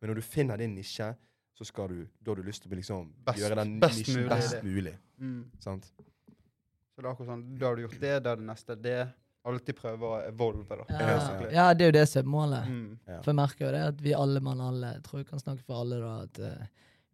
[0.01, 1.13] Men når du finner din nisje,
[1.57, 4.19] så skal du, da har du lyst til å liksom Best- gjøre den best nisjen
[4.19, 4.95] mulig best mulig.
[5.17, 5.39] Mm.
[5.59, 5.87] Sant?
[5.87, 8.99] Så det er akkurat sånn, da har du gjort det, da er det neste det.
[9.47, 10.85] Alltid prøve å evolve, da.
[10.91, 12.65] Ja, ja, det er jo det som er målet.
[12.67, 12.87] Mm.
[13.07, 13.19] Ja.
[13.23, 15.63] For jeg merker jo det at vi alle mann alle, jeg tror jeg kan snakke
[15.63, 16.65] for alle, da, at eh,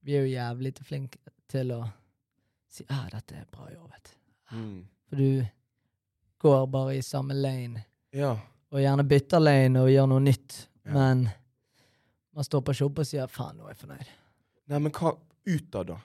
[0.03, 1.81] vi er jo jævlig til flinke til å
[2.73, 4.15] si ja, dette er bra jobbet.
[4.51, 4.85] Mm.
[5.09, 5.45] For du
[6.43, 8.33] går bare i samme lane, Ja.
[8.71, 10.91] og gjerne bytter lane og gjør noe nytt, Ja.
[10.93, 11.29] men
[12.33, 14.09] man stopper ikke opp og sier faen, nå er jeg fornøyd.
[14.67, 15.97] Nei, men hva utad, da?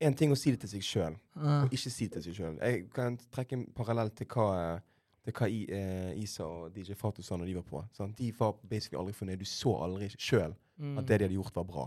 [0.00, 1.62] En ting å si det til seg sjøl, ah.
[1.64, 2.58] og ikke si det til seg sjøl.
[2.60, 4.80] Jeg kan trekke en parallell til hva,
[5.24, 7.84] til hva I, eh, Isa og DJ Fatu sa når de var på.
[7.96, 8.16] Sant?
[8.18, 9.38] De var basically aldri fornøyd.
[9.38, 10.98] Du så aldri sjøl Mm.
[10.98, 11.86] at det de hadde gjort, var bra.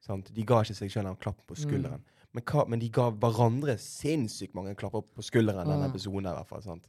[0.00, 0.30] Sant?
[0.34, 1.60] De ga ikke seg sjøl en klapp på Mm.
[1.62, 2.02] skulderen.
[2.32, 5.90] Men, hva, men de ga hverandre sinnssykt mange klapper på skulderen denne Ja.
[5.90, 6.22] episoden.
[6.24, 6.86] der, i hvert fall, sant?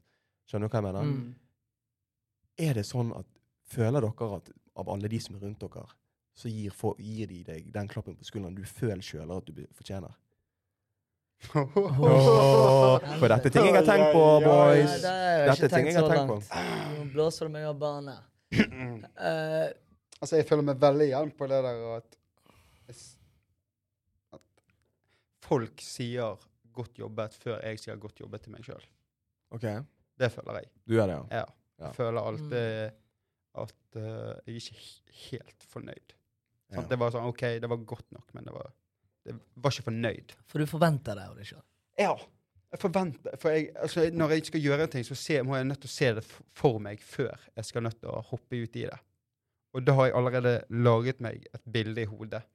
[0.47, 1.03] Skjønner du hva jeg mener?
[1.03, 1.36] Mm.
[2.59, 3.26] Er det sånn at
[3.72, 5.86] Føler dere at av alle de som er rundt dere,
[6.36, 9.53] så gir, for, gir de deg den klappen på skulderen du føler sjøl at du
[9.74, 10.12] fortjener?
[11.41, 13.20] fortjener?
[13.20, 14.97] For dette er ting jeg har tenkt på, Nei, boys.
[15.01, 16.38] det har Dette er ting jeg har tenkt på.
[16.99, 18.20] Nå blåser du meg av banen.
[19.18, 19.72] Eh,
[20.22, 22.16] Altså, jeg føler meg veldig igjen på det der at
[25.52, 26.39] folk sier
[26.72, 28.86] 'godt jobbet' før jeg sier 'godt jobbet' til meg sjøl.
[29.52, 29.82] Okay.
[30.20, 30.72] Det føler jeg.
[30.88, 31.38] du gjør det, ja?
[31.41, 31.45] Ja.
[31.82, 31.86] Ja.
[31.88, 32.91] Jeg føler alltid
[33.62, 34.02] at uh,
[34.45, 36.14] jeg er ikke helt fornøyd.
[36.72, 36.84] Ja.
[36.88, 38.70] Det var sånn OK, det var godt nok, men det var,
[39.28, 40.36] det var ikke fornøyd.
[40.47, 41.66] for du forventer det av deg sjøl.
[41.99, 42.14] Ja.
[42.72, 45.68] Jeg forventer For jeg, altså, når jeg skal gjøre en ting, så se, må jeg
[45.68, 46.24] nødt til å se det
[46.56, 48.99] for meg før jeg skal nødt til å hoppe ut i det.
[49.76, 52.45] Og da har jeg allerede laget meg et bilde i hodet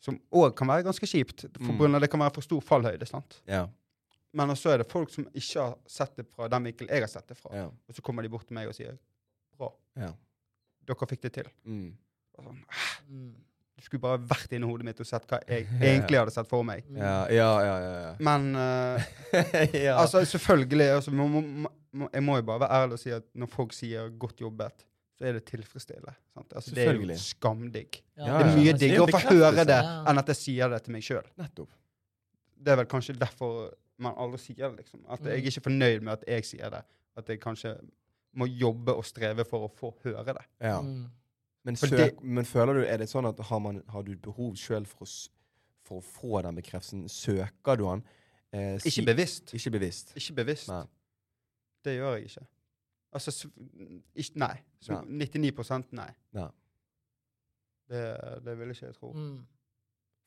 [0.00, 1.46] som òg kan være ganske kjipt.
[1.58, 2.00] For Mm.
[2.00, 3.06] det kan være for stor fallhøyde.
[3.06, 3.40] sant?
[3.46, 3.66] Ja.
[4.32, 7.08] Men så er det folk som ikke har sett det fra den vinkelen jeg har
[7.08, 7.50] sett det fra.
[7.54, 7.64] ja.
[7.66, 8.98] Og så kommer de bort til meg og sier
[9.58, 10.12] 'bra, ja.
[10.86, 11.50] dere fikk det til'.
[11.64, 11.92] Mm.
[12.36, 12.64] Sånn.
[13.78, 16.64] Du skulle bare vært inni hodet mitt og sett hva jeg egentlig hadde sett for
[16.66, 16.84] meg.
[16.96, 17.76] Ja, ja, ja.
[17.78, 18.98] ja, Men uh,
[19.86, 19.94] ja.
[20.00, 23.22] Altså, selvfølgelig altså, må, må, må, Jeg må jo bare være ærlig og si at
[23.34, 24.84] når folk sier 'godt jobbet',
[25.18, 26.14] så er det tilfredsstillende.
[26.54, 28.00] Altså, det er jo skamdigg.
[28.16, 30.04] Ja, Det er mye diggere å få høre det ja.
[30.06, 31.26] enn at jeg sier det til meg sjøl.
[32.58, 34.76] Det er vel kanskje derfor man aldri sier det.
[34.84, 35.00] liksom.
[35.08, 35.32] At jeg Mm.
[35.32, 36.84] er ikke fornøyd med at jeg sier det.
[37.16, 37.72] At jeg kanskje
[38.36, 40.44] må jobbe og streve for å få høre det.
[40.60, 40.80] Ja.
[40.80, 41.10] Mm.
[41.64, 44.54] Men, søk, det- men føler du, er det sånn at har, man, har du behov
[44.54, 45.04] sjøl for,
[45.84, 47.08] for å få den bekreftelsen?
[47.08, 48.04] Søker du den?
[48.52, 49.52] Eh, si- Ikke bevisst.
[49.54, 50.14] Ikke bevisst.
[50.16, 50.68] Ikke bevisst.
[50.68, 50.84] Nei.
[51.84, 52.46] Det gjør jeg ikke.
[53.12, 53.32] Altså
[54.14, 54.56] ikke, Nei.
[54.84, 56.10] Så 99 nei.
[56.36, 56.48] Nei.
[57.88, 58.02] Det,
[58.44, 59.12] det vil ikke jeg tro.
[59.16, 59.38] Mm.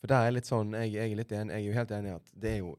[0.01, 2.09] For der er litt sånn, jeg, jeg er litt enig, jeg er jo helt enig
[2.09, 2.71] i at det er jo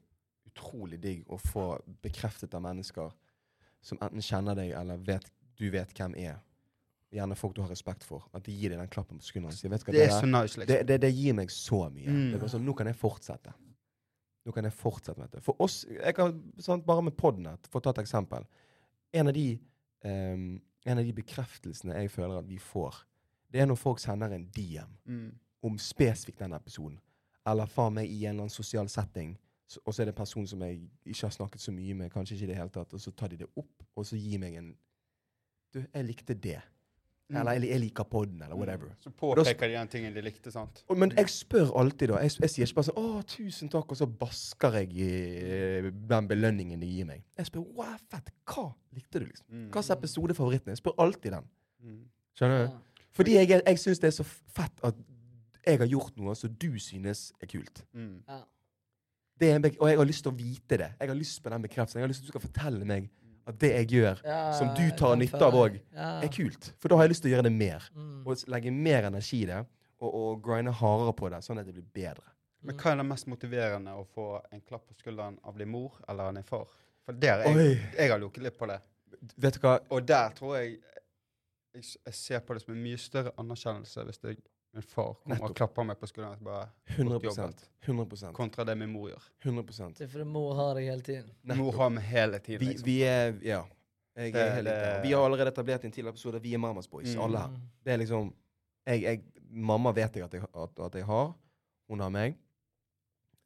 [0.50, 1.66] utrolig digg å få
[2.03, 3.12] bekreftet av mennesker
[3.82, 5.28] som enten kjenner deg, eller vet,
[5.59, 6.40] du vet hvem er.
[7.12, 8.24] Gjerne folk du har respekt for.
[8.32, 9.55] At de gir deg den klappen på skulderen.
[9.55, 10.86] Det så nice, det, liksom.
[10.88, 12.09] det, det gir meg så mye.
[12.09, 12.28] Mm.
[12.30, 13.53] Det er bare sånn, Nå kan jeg fortsette.
[14.42, 15.42] Nå kan jeg fortsette med dette.
[15.44, 18.46] For oss, jeg kan, sånn, Bare med Podnet, for å ta et eksempel.
[19.12, 19.44] En av, de,
[20.05, 23.05] ehm, en av de bekreftelsene jeg føler at vi får,
[23.53, 25.32] det er når folk sender en DM Mm.
[25.62, 26.98] om spesifikt den episoden.
[27.46, 29.36] Eller faen meg i en eller annen sosial setting.
[29.86, 32.34] Og så er det en person som jeg ikke har snakket så mye med, kanskje
[32.34, 34.55] ikke i det hele tatt, og så tar de det opp, og så gir meg
[34.57, 34.76] en
[35.74, 36.61] Du, jeg likte det.
[37.33, 37.39] Mm.
[37.41, 38.91] Eller jeg, liker podden, eller whatever.
[39.01, 40.83] Så påpeker de den tingen de likte, sant?
[40.89, 42.18] Og- Men jeg spør alltid, da.
[42.20, 45.91] Jeg, jeg sier ikke bare sånn 'Å, tusen takk', og så basker jeg i eh,
[45.91, 47.22] den belønningen de gir meg.
[47.39, 48.30] Jeg spør 'Wow, fett.
[48.47, 49.47] Hva likte du', liksom?
[49.51, 49.70] Mm.
[49.70, 50.68] Hva er episodefavoritten?
[50.68, 51.45] Jeg spør alltid den.
[51.83, 52.05] Mm.
[52.37, 52.72] Skjønner du?
[52.72, 52.78] Ja.
[53.12, 54.95] Fordi jeg, jeg syns det er så fett at
[55.66, 57.85] jeg har gjort noe som du synes er kult.
[57.95, 58.22] Mm.
[58.28, 58.41] Ja.
[59.41, 60.93] Det er en og jeg har lyst til å vite det.
[61.01, 61.99] Jeg har lyst på den bekreftelsen.
[62.01, 63.09] Jeg har lyst til at du skal fortelle meg
[63.47, 66.20] at det jeg gjør, Ja, som du tar nytte av òg, Ja.
[66.22, 66.72] er kult.
[66.78, 67.88] For da har jeg lyst til å gjøre det mer.
[67.95, 68.26] Mm.
[68.26, 69.64] Og legge mer energi i det.
[70.03, 72.24] Og, og grinde hardere på det, sånn at det blir bedre.
[72.62, 75.93] Men hva er det mest motiverende å få en klapp på skulderen av din mor
[76.09, 76.66] eller av din far?
[77.07, 78.80] For der er jeg, jeg har lukket litt på det.
[79.36, 79.76] Vet du hva?
[79.90, 80.78] Og der tror jeg
[81.74, 84.36] jeg, jeg ser på det som en mye større anerkjennelse hvis det
[84.73, 85.51] min far kommer Nettopp.
[85.51, 86.39] og klapper meg på skulderen.
[86.39, 87.68] så Bare, 100 jobbet.
[87.87, 89.23] 100% kontra det min mor gjør.
[89.45, 91.31] 100% Det er fordi mor har deg hele tiden.
[91.59, 92.61] Mor har meg hele tiden.
[92.61, 92.87] Vi, Liksom.
[92.87, 93.62] vi er Ja.
[94.16, 95.03] Jeg Det- er helt det-.
[95.03, 97.23] Vi har allerede etablert i en tidligere episode vi er Mamas Boys, Mm.
[97.23, 97.49] alle her.
[97.85, 98.33] Det er liksom
[98.87, 101.35] jeg, jeg, Mamma vet jeg at jeg, at, at jeg har.
[101.89, 102.35] Hun har meg.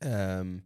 [0.05, 0.63] Um,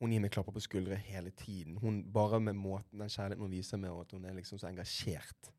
[0.00, 1.76] hun gir meg klapper på skuldre hele tiden.
[1.76, 4.68] Hun, bare med måten den kjærligheten hun viser meg, og at hun er liksom så
[4.68, 5.52] engasjert Mm.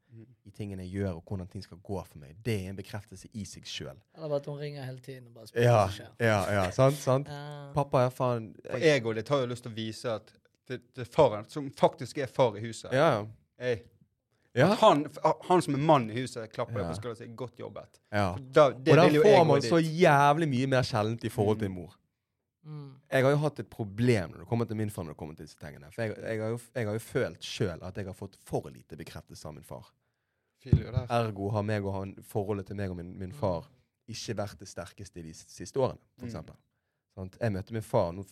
[0.46, 3.28] I tingene jeg gjør, og hvordan ting skal gå for meg, det er en bekreftelse
[3.34, 3.98] i seg sjøl.
[4.16, 6.10] Eller bare at hun ringer hele tiden og bare spør Ja, hva som skjer.
[6.26, 6.96] ja, ja, sant?
[6.98, 7.28] sant?
[7.36, 7.72] Ja.
[7.76, 10.34] Pappa er faen For jeg, egoet ditt har jo lyst til å vise at
[10.68, 12.92] det, det er faren som faktisk er far i huset.
[12.94, 13.26] Ja,
[13.60, 13.78] Hey.
[14.56, 14.74] ja.
[14.82, 15.06] Han,
[15.50, 16.88] han som er mann i huset, klapper Ja.
[16.90, 18.00] på skulderen og sier 'godt jobbet'.
[18.12, 18.36] ja.
[18.54, 21.76] Da, det Og da får man så jævlig mye mer sjeldent i forhold til Mm.
[21.76, 21.96] mor.
[22.68, 23.00] Mm.
[23.08, 25.38] Jeg har jo hatt et problem når det kommer til min far når det kommer
[25.38, 25.92] til disse tingene.
[25.96, 28.70] For jeg, jeg, har, jo, jeg har jo følt sjøl at jeg har fått for
[28.74, 29.88] lite bekreftelse av min far.
[31.08, 33.70] Ergo har meg og han, forholdet til meg og min, min far
[34.10, 36.58] ikke vært det sterkeste de siste årene, for Mm.
[37.16, 38.24] Sånn, Jeg møtte min far Nå,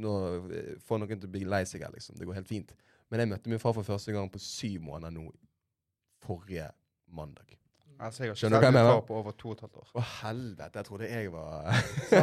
[0.00, 0.12] nå
[0.50, 2.16] eh, får noen til å bli lei seg her, liksom.
[2.18, 2.72] Det går helt fint.
[3.10, 5.28] Men jeg møtte min far for første gang på syv måneder nå
[6.24, 6.70] forrige
[7.06, 7.56] mandag.
[8.00, 9.00] Altså, jeg har Skjønner du hva jeg mener?
[9.06, 9.88] på over to og et halvt år.
[9.94, 10.76] Å, helvete.
[10.76, 11.72] Jeg trodde jeg var
[12.10, 12.20] Så,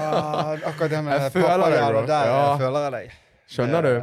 [0.70, 2.06] akkurat det med Jeg føler pappa, deg, ja, bro.
[2.12, 2.38] Der Ja.
[2.52, 3.18] jeg føler jeg deg.
[3.48, 3.94] Skjønner du?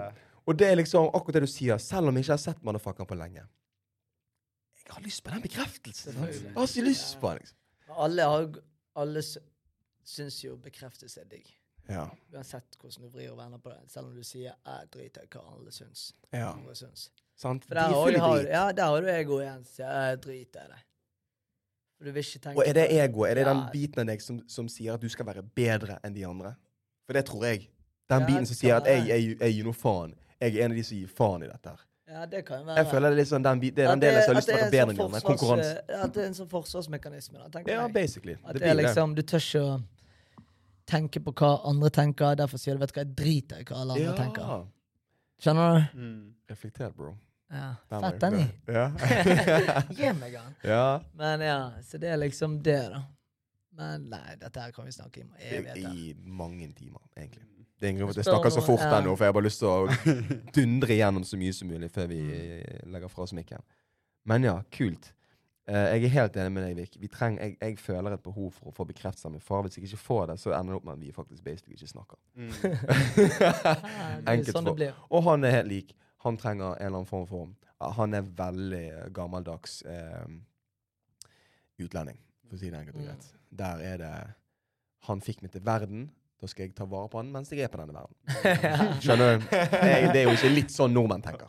[0.47, 3.07] Og det er liksom akkurat det du sier, selv om jeg ikke har sett motherfuckeren
[3.07, 3.45] på lenge.
[4.87, 6.12] Jeg har lyst på den bekreftelsen.
[6.12, 6.16] sant?
[6.27, 6.51] Selvfølgelig.
[6.51, 7.39] Jeg har så lyst på den.
[7.45, 7.57] Liksom.
[8.07, 8.62] Alle, har, jo-
[8.97, 9.39] alle s-
[10.05, 11.47] syns jo bekreftelse er digg.
[11.91, 12.09] Ja.
[12.35, 13.79] Uansett hvordan du vrir og vender på det.
[13.91, 16.12] Selv om du sier 'jeg driter i hva alle syns'.
[16.33, 16.53] ja.
[16.53, 17.11] Andre syns.
[17.37, 17.64] Sant?
[17.64, 18.49] For De der er har, drit.
[18.51, 19.64] ja, der har du ego igjen.
[19.64, 20.83] Så jeg driter i det.
[22.01, 23.05] For du vil ikke tenke Og er det egoet?
[23.11, 23.24] ego?
[23.28, 26.14] Er det den biten av deg som, som sier at du skal være bedre enn
[26.16, 26.55] de andre?
[27.05, 27.66] For det tror jeg.
[28.09, 30.14] Den Ja, biten som sier at jeg, jeg, jeg gir noe faen.
[30.40, 31.74] Jeg er en av de som gir faen i dette.
[31.76, 31.84] her.
[32.11, 32.76] Ja, det kan jo være.
[32.80, 34.57] Jeg føler det er litt sånn den, det er den delen som har lyst til
[34.57, 35.20] å det være bedre enn de sånn andre.
[35.28, 35.76] Konkurranse.
[36.01, 37.38] at det er en sånn forsvarsmekanisme.
[37.38, 37.92] Da, tenker Ja, jeg.
[37.92, 38.34] basically.
[38.44, 39.82] At Det det er liksom, Du tør ikke å
[40.90, 43.76] tenke på hva andre tenker, derfor sier du vet du hva, jeg driter i hva
[43.84, 44.42] alle andre tenker.
[44.42, 44.64] Ja.
[45.40, 45.98] Skjønner du?
[46.01, 46.34] Mm.
[46.51, 47.14] Reflekter, bro.
[47.51, 48.44] Ja, Fett, den i.
[48.70, 48.84] Ja.
[49.98, 50.53] Gi meg den.
[50.62, 51.01] ja.
[51.18, 53.01] Men ja, så det er liksom det, da.
[53.80, 55.94] Men nei, dette her kan vi snakke om I, evigheter.
[55.94, 57.46] I mange timer, egentlig.
[57.80, 58.90] Det er en grunn at jeg snakker så fort ja.
[58.98, 60.18] ennå, for jeg har bare lyst til å
[60.59, 62.20] dundre igjennom så mye som mulig før vi
[62.92, 63.64] legger fra oss mikken.
[64.28, 65.09] Men ja, kult.
[65.70, 67.16] Eh, jeg er helt enig med deg, Vik.
[67.22, 69.64] Jeg, jeg føler et behov for å få bekreftelse av min far.
[69.64, 71.90] Hvis jeg ikke får det, så ender det opp med at vi faktisk basically ikke
[71.94, 72.20] snakker.
[72.36, 72.53] Mm.
[73.40, 75.94] Ja, Enkelt sånn for- Og han er helt lik.
[76.25, 77.49] Han trenger en eller annen form for
[77.97, 80.27] Han er veldig gammeldags eh,
[81.81, 82.18] utlending,
[82.49, 83.16] for å si det enkelt og Mm.
[83.51, 84.14] Der er det
[85.09, 86.11] Han fikk meg til verden.
[86.41, 88.16] Da skal jeg ta vare på han mens jeg er på denne verden.
[89.05, 89.45] Skjønner du?
[89.53, 91.49] Jeg, det er jo ikke litt sånn nordmenn tenker.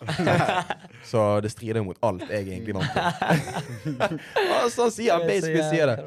[1.08, 3.04] Så det strider jo mot alt jeg egentlig vant til.
[4.58, 5.28] Og så sier han.
[5.28, 6.00] Basically sier det.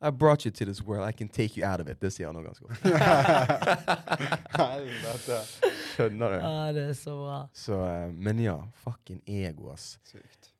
[0.00, 1.04] I brought you to this world.
[1.04, 2.00] I can take you out of it.
[2.00, 2.80] Det sier han òg ganske godt.
[6.00, 6.38] Skjønner du?
[6.40, 7.40] Ja, det er så bra.
[7.52, 9.92] Så, eh, men ja, fucking ego, ass.
[10.08, 10.50] Sykt.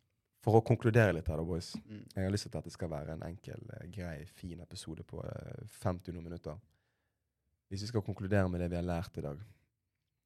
[0.41, 1.75] For å konkludere litt her, da, boys.
[1.85, 2.05] Mm.
[2.15, 5.21] Jeg har lyst til at det skal være en enkel, eh, grei, fin episode på
[5.27, 6.57] eh, 50 noen minutter.
[7.71, 9.43] Hvis vi skal konkludere med det vi har lært i dag,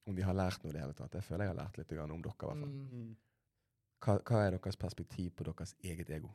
[0.07, 1.93] om vi har lært noe i det hele tatt Jeg føler jeg har lært litt
[1.97, 2.71] om dere, i hvert fall.
[2.71, 2.89] Mm.
[2.93, 3.13] Mm.
[4.05, 6.31] Hva, hva er deres perspektiv på deres eget ego?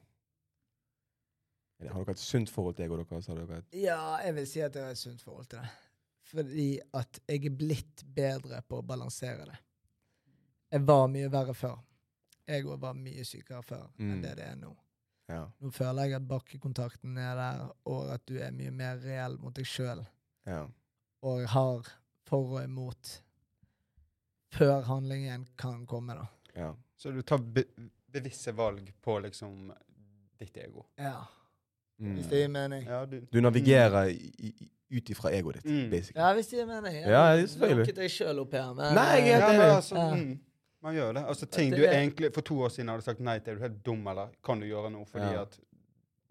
[1.79, 2.97] Har dere et sunt forhold til ego?
[2.99, 5.61] Dere, Har dere et Ja, jeg vil si at jeg har et sunt forhold til
[5.61, 5.69] det.
[6.29, 9.57] Fordi at jeg er blitt bedre på å balansere det.
[10.71, 11.79] Jeg var mye verre før.
[12.49, 14.11] Egoet var mye sykere før Mm.
[14.11, 14.75] enn det det er nå.
[15.29, 15.43] Ja.
[15.61, 19.53] Nå føler jeg at bakkekontakten er der, og at du er mye mer reell mot
[19.53, 20.05] deg sjøl.
[20.45, 20.67] ja.
[21.21, 21.83] Og har
[22.25, 23.21] for og imot
[24.55, 26.27] før handlingen kan komme, da.
[26.55, 26.75] ja.
[26.97, 27.63] Så du tar be
[28.11, 29.71] bevisste valg på liksom
[30.39, 30.85] ditt ego.
[30.97, 31.27] Ja,
[32.01, 32.15] Mm.
[32.15, 32.83] hvis det gir mening.
[32.87, 35.89] Ja, du, Du navigerer i- ut ifra egoet ditt, Mm.
[35.91, 36.21] basically.
[36.21, 36.95] Ja, hvis det gir mening.
[37.03, 37.77] Ja, Ja, selvfølgelig.
[37.85, 40.15] lukket deg sjøl opp her, men Nei, jeg er ja, men altså, Ja.
[40.15, 40.39] mm,
[40.83, 41.25] man gjør det.
[41.27, 43.51] Altså ting det du egentlig for to år siden hadde sagt nei til.
[43.53, 45.41] Er du helt dum, eller kan du gjøre noe fordi Ja.
[45.41, 45.59] at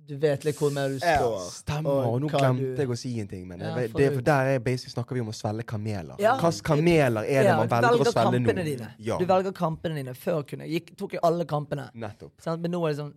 [0.08, 1.50] du vet litt hvor mer du Ja, står.
[1.50, 3.46] Stemmer, Og og nå glemte du- jeg å si en ting.
[3.46, 6.16] Men Ja, det, for det, for der er basic snakker vi om å svelge kameler.
[6.18, 6.38] Ja.
[6.40, 8.64] Hvilke kameler er det Ja, man velger, velger å svelge nå?
[8.64, 8.94] dine.
[8.98, 10.14] Ja, Du velger kampene dine.
[10.14, 11.90] Før kunne jeg gikk, tok jeg alle kampene.
[11.94, 12.58] nettopp.
[12.58, 13.14] Men nå er det sånn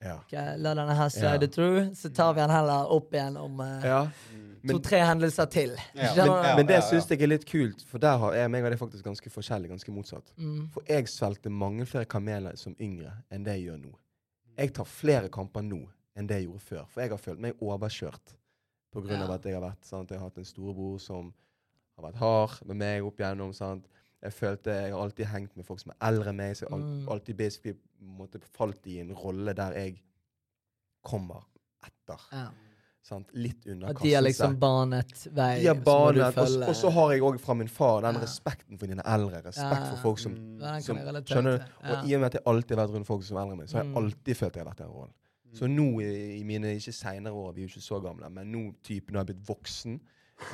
[0.00, 0.20] Ja.
[0.56, 1.08] La denne her Ja.
[1.08, 4.08] slide through, så tar vi den heller opp igjen om uh, ja.
[4.68, 5.72] to-tre hendelser til.
[5.94, 6.12] Ja.
[6.14, 6.86] Skjønner Men det ja, ja.
[6.90, 9.68] syns jeg er litt kult, for der har jeg meg og det faktisk ganske forskjellig,
[9.72, 10.30] ganske motsatt.
[10.38, 10.68] Mm.
[10.74, 13.94] For jeg svelgte mange flere kameler som yngre enn det jeg gjør nå.
[14.58, 15.80] Jeg tar flere kamper nå
[16.18, 18.34] enn det jeg gjorde før, for jeg har følt meg overkjørt.
[18.94, 19.34] På grunn av Ja.
[19.34, 20.10] at jeg har vært, sant?
[20.10, 21.32] Jeg har hatt en storebror som
[21.98, 23.52] har vært hard med meg opp igjennom.
[23.54, 23.84] Sant?
[24.22, 26.70] Jeg følte jeg har alltid hengt med folk som er eldre enn meg, så jeg
[26.70, 27.08] har Mm.
[27.08, 30.00] alltid basically måtte falt i en rolle der jeg
[31.02, 31.44] kommer
[31.84, 32.20] etter.
[32.32, 32.48] Ja.
[33.08, 33.30] Sant?
[33.32, 36.90] Litt At de har liksom banet vei, De har så må du følge og så
[36.92, 38.20] har jeg òg fra min far den Ja.
[38.20, 39.40] respekten for dine eldre.
[39.46, 39.90] Respekt Ja.
[39.94, 40.82] for folk som, Mm.
[40.82, 41.64] Som Skjønner du?
[41.88, 43.58] Og i og med at jeg alltid har vært rundt folk som er eldre enn
[43.58, 43.96] meg, så har jeg Mm.
[43.96, 45.12] alltid følt at jeg har vært i en rolle.
[45.54, 48.52] Så nå i, i mine ikke seinere år, vi er jo ikke så gamle, men
[48.52, 50.00] nå typen har jeg blitt voksen.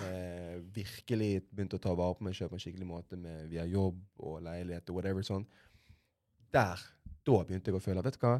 [0.06, 3.64] Eh, virkelig begynt å ta vare på meg sjøl på en skikkelig måte med, via
[3.66, 5.44] jobb og leilighet og whatever sånn.
[6.52, 6.78] Der,
[7.24, 8.34] da begynte jeg å føle Vet du hva?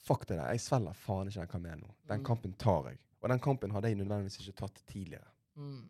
[0.00, 0.50] Fuck det der.
[0.54, 1.90] Jeg svelger faen ikke den kamelen nå.
[2.08, 2.24] Den Mm.
[2.24, 2.98] kampen tar jeg.
[3.22, 5.28] Og den kampen hadde jeg nødvendigvis ikke tatt tidligere.
[5.56, 5.82] Mm.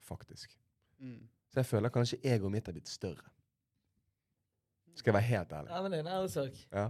[0.00, 0.54] Faktisk.
[1.00, 1.28] Mm.
[1.52, 3.28] Så jeg føler kanskje egoet mitt er blitt større.
[4.96, 5.70] Skal jeg være helt ærlig.
[5.70, 6.56] Ja, men det er en ærlig sak.
[6.72, 6.88] Ja.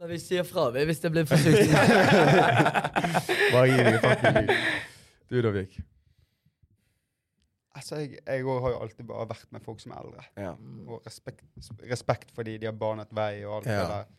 [0.00, 1.70] Men vi sier fra vi, hvis det blir for sykt.
[3.52, 4.52] Bare gi deg fucking lyd.
[5.30, 5.78] Du da, Vik?
[7.80, 10.24] Altså, jeg, jeg har jo alltid bare vært med folk som er eldre.
[10.40, 10.52] Ja.
[10.90, 11.46] Og respekt,
[11.88, 13.80] respekt fordi de har banet vei og alt Ja.
[13.80, 14.10] det der.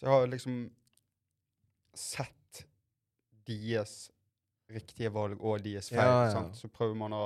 [0.00, 0.56] Så jeg har liksom
[1.94, 2.64] sett
[3.46, 4.10] deres
[4.72, 6.00] riktige valg og deres feil.
[6.08, 6.30] Ja.
[6.32, 6.56] Sant?
[6.56, 7.24] Så prøver man å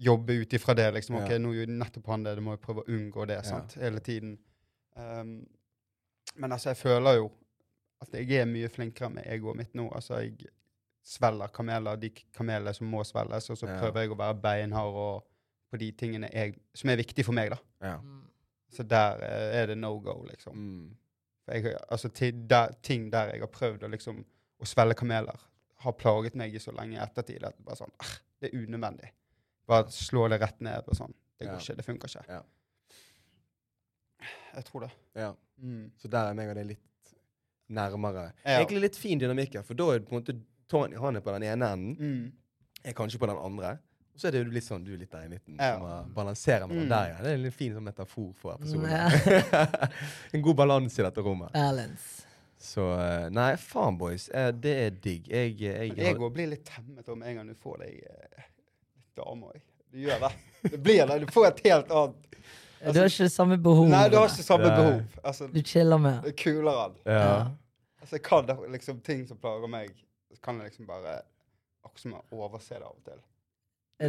[0.00, 0.88] jobbe ut ifra det.
[0.96, 1.36] liksom, ok.
[1.38, 3.76] Nå gjorde nettopp han det, du må jo prøve å unngå det sant?
[3.78, 4.38] hele tiden.
[4.96, 5.36] Um,
[6.40, 7.28] men altså, jeg føler jo
[8.02, 9.86] at jeg er mye flinkere med egoet mitt nå.
[9.94, 10.48] Altså, jeg
[11.04, 13.78] svelger kameler, de kamelene som må svelges, og så Ja.
[13.80, 15.26] prøver jeg å være beinhard og
[15.70, 17.50] på de tingene jeg, som er viktige for meg.
[17.50, 17.58] da.
[17.82, 17.96] ja.
[18.00, 18.20] Mm.
[18.74, 20.54] Så der eh, er det no go, liksom.
[20.56, 20.96] Mm.
[21.46, 22.08] Jeg, altså,
[22.48, 24.24] der, ting der jeg har prøvd å liksom,
[24.58, 25.38] å svelge kameler,
[25.84, 29.10] har plaget meg i så lenge i ettertid at bare sånn, ah, det er unødvendig.
[29.68, 31.12] Bare slå det rett ned og sånn.
[31.38, 31.60] Det går Ja.
[31.60, 32.24] ikke, det funker ikke.
[32.28, 32.42] Ja.
[34.54, 34.90] Jeg tror det.
[35.14, 35.32] ja.
[35.62, 35.90] Mm.
[35.98, 37.12] Så der er meg og deg litt
[37.74, 38.32] nærmere.
[38.44, 40.34] Egentlig litt fin dynamikk her, for da er det på en måte
[40.68, 42.32] Tony han er på den ene enden, Mm.
[42.84, 43.78] jeg er kanskje på den andre.
[44.14, 45.72] Og så er det jo litt sånn, du er litt der i midten, Ja.
[45.78, 46.88] som har- balanserer mellom Mm.
[46.88, 47.16] der, ja.
[47.22, 48.90] Det er en fin sånn metafor for episoden.
[48.90, 49.88] Ja.
[50.32, 51.52] en god balanse i dette rommet.
[51.52, 52.22] Balance.
[52.58, 54.28] Så eh, Nei, faen, boys.
[54.32, 55.26] eh, Det er digg.
[55.28, 56.30] Jeg, jeg, Men jeg har...
[56.30, 58.44] blir litt temmet om en gang du får deg eh,
[58.96, 59.50] litt dame.
[59.92, 60.32] Du gjør det.
[60.70, 61.20] Det blir det.
[61.26, 62.30] Du får et helt annet
[62.84, 63.86] du har ikke det samme behov.
[63.88, 64.76] Nei, du har ikke samme Nei.
[64.76, 65.02] behov.
[65.24, 66.22] Altså, Du chiller med.
[66.22, 66.92] det er kulere.
[67.06, 67.46] ja.
[68.02, 69.88] Altså, jeg kan liksom ting som plager meg,
[70.34, 71.20] så kan jeg liksom bare
[71.84, 73.22] akkurat som jeg overse det av og til.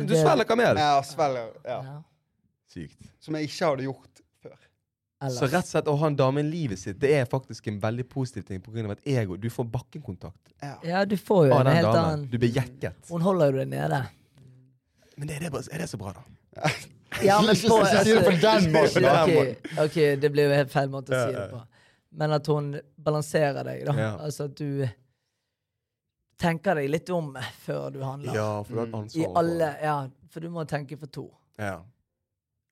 [0.06, 0.80] Du svelger kamel!
[0.82, 1.80] Ja, svelger, ja.
[1.86, 1.98] Ja.
[2.72, 3.12] Sykt.
[3.22, 4.56] Som jeg ikke hadde gjort før.
[5.22, 5.38] Ellers.
[5.40, 7.78] Så rett og slett å ha en dame i livet sitt, det er faktisk en
[7.84, 8.92] veldig positiv ting pga.
[8.92, 9.38] et ego.
[9.38, 10.74] Du får bakkenkontakt Ja.
[10.84, 12.02] Ja, du får jo en helt damen.
[12.02, 12.98] annen Du blir jekket.
[13.10, 14.02] Hun holder jo deg nede.
[15.18, 16.70] Men er det, bare, er det så bra, da?
[17.24, 19.06] Ja, men på, si det på den måten.
[19.06, 21.62] Ok, ok, det blir jo helt feil måte å si det på.
[22.16, 23.96] Men at hun balanserer deg, da.
[24.00, 24.12] Ja.
[24.26, 24.88] Altså at du
[26.38, 27.34] tenker deg litt om
[27.66, 28.34] før du handler.
[28.36, 29.02] Ja, for du har et Mm.
[29.02, 29.22] ansvar.
[29.22, 31.32] I alle, ja, for du må tenke for to.
[31.58, 31.82] Ja.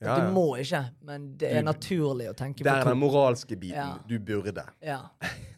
[0.01, 2.97] Ja, Ja, Du må ikke, men det er Du- naturlig å tenke Det er den
[2.99, 3.75] moralske biten.
[3.77, 3.97] Ja.
[4.05, 4.65] Du burde.
[4.81, 4.99] Ja.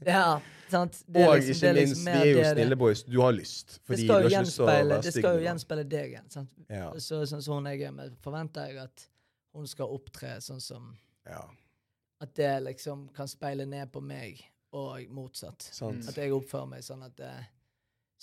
[0.05, 0.39] ja,
[0.69, 1.03] sant?
[1.11, 3.03] Det er Og liksom- ikke minst, liksom minst, vi er jo snille boys.
[3.03, 3.79] Du har lyst.
[3.87, 6.29] Det skal du jo gjenspeile, det skal jo gjenspeile deg igjen.
[6.29, 6.49] Sant?
[6.69, 6.91] Ja.
[6.93, 9.07] Så, sånn som hun jeg er med, forventer jeg at
[9.55, 10.95] hun skal opptre sånn som
[11.25, 11.41] ja.
[12.21, 15.61] At det liksom kan speile ned på meg, og motsatt.
[15.61, 16.07] Sant.
[16.07, 17.33] At jeg oppfører meg sånn at det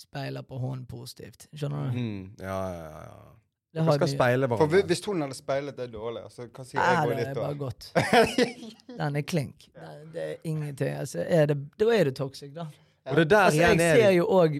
[0.03, 1.47] speiler på hun positivt.
[1.55, 1.97] Skjønner du?
[1.97, 2.27] Mm.
[2.43, 3.21] Ja, ja, ja.
[3.73, 4.87] Det har skal mye- speile For hverandre.
[4.91, 7.55] Hvis hun hadde speilet det dårlig, altså, hva sier Nei, egoet det ditt er bare
[7.57, 7.87] godt.
[8.99, 9.65] Den er klink.
[9.73, 10.91] Den, det er ingenting.
[11.01, 12.67] Altså, er det, da er du toxic, da.
[13.05, 13.15] Ja.
[13.17, 14.59] det der Altså, jeg er ser jo òg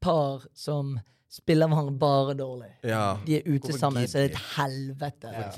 [0.00, 0.96] par som
[1.30, 2.70] spiller hverandre bare dårlig.
[2.82, 3.16] Ja.
[3.26, 5.32] De er ute Hvorfor sammen, så er det er et helvete.
[5.36, 5.50] Ja.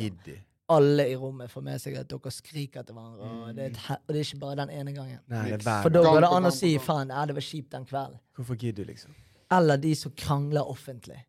[0.69, 3.29] Alle i rommet får med seg at dere skriker til hverandre.
[3.49, 5.23] Og det er, et og det er ikke bare den ene gangen.
[5.33, 7.73] Nei, det er For da går det an å si faen, ja, det var kjipt
[7.73, 8.21] den kvelden.
[8.37, 9.15] Hvorfor gidder du, liksom?
[9.59, 11.23] Eller de som krangler offentlig.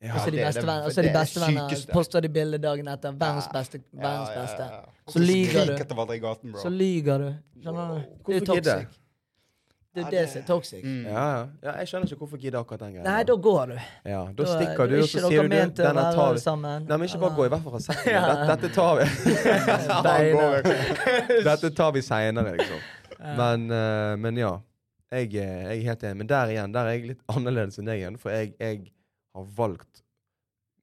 [0.00, 0.14] Ja.
[0.14, 1.80] Og så er de er bestevenner, og så er de er bestevenner.
[1.92, 3.18] Poster de bilde dagen etter.
[3.18, 3.80] Verdens beste.
[3.92, 4.68] Verdens beste.
[5.10, 6.56] Så lyver du.
[6.62, 7.28] Så lyger du.
[7.60, 8.16] Skjønner du?
[8.28, 8.98] Det er toxic.
[9.98, 10.84] Det er det som er toxic.
[10.84, 11.04] Mm.
[11.06, 11.40] Ja, ja.
[11.62, 13.04] ja, jeg skjønner ikke hvorfor gidder akkurat den greia.
[13.08, 13.74] Nei, da går du.
[14.12, 16.40] ja, da Da- stikker du, og så sier du denne tar vi.
[16.44, 16.86] sammen.
[16.88, 18.12] Nei, men ikke bare gå, i hvert fall fra sekken.
[18.18, 18.22] Ja.
[18.44, 19.04] Dette, dette tar vi
[21.50, 22.80] Dette tar vi seinere, liksom.
[23.18, 24.54] Men, uh, men ja.
[25.10, 26.16] Jeg, er- jeg er helt enig.
[26.20, 28.18] Men der igjen, der er jeg litt annerledes enn deg igjen.
[28.20, 28.90] For jeg, jeg
[29.34, 30.02] har valgt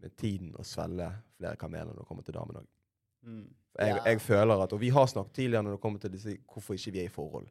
[0.02, 2.66] med tiden å svelge flere kameler når det kommer til damen òg.
[3.26, 3.44] Mm.
[3.78, 4.02] Jeg, Ja.
[4.06, 6.92] jeg føler at, Og vi har snakket tidligere når det kommer til disse, hvorfor ikke
[6.96, 7.48] vi er i forhold.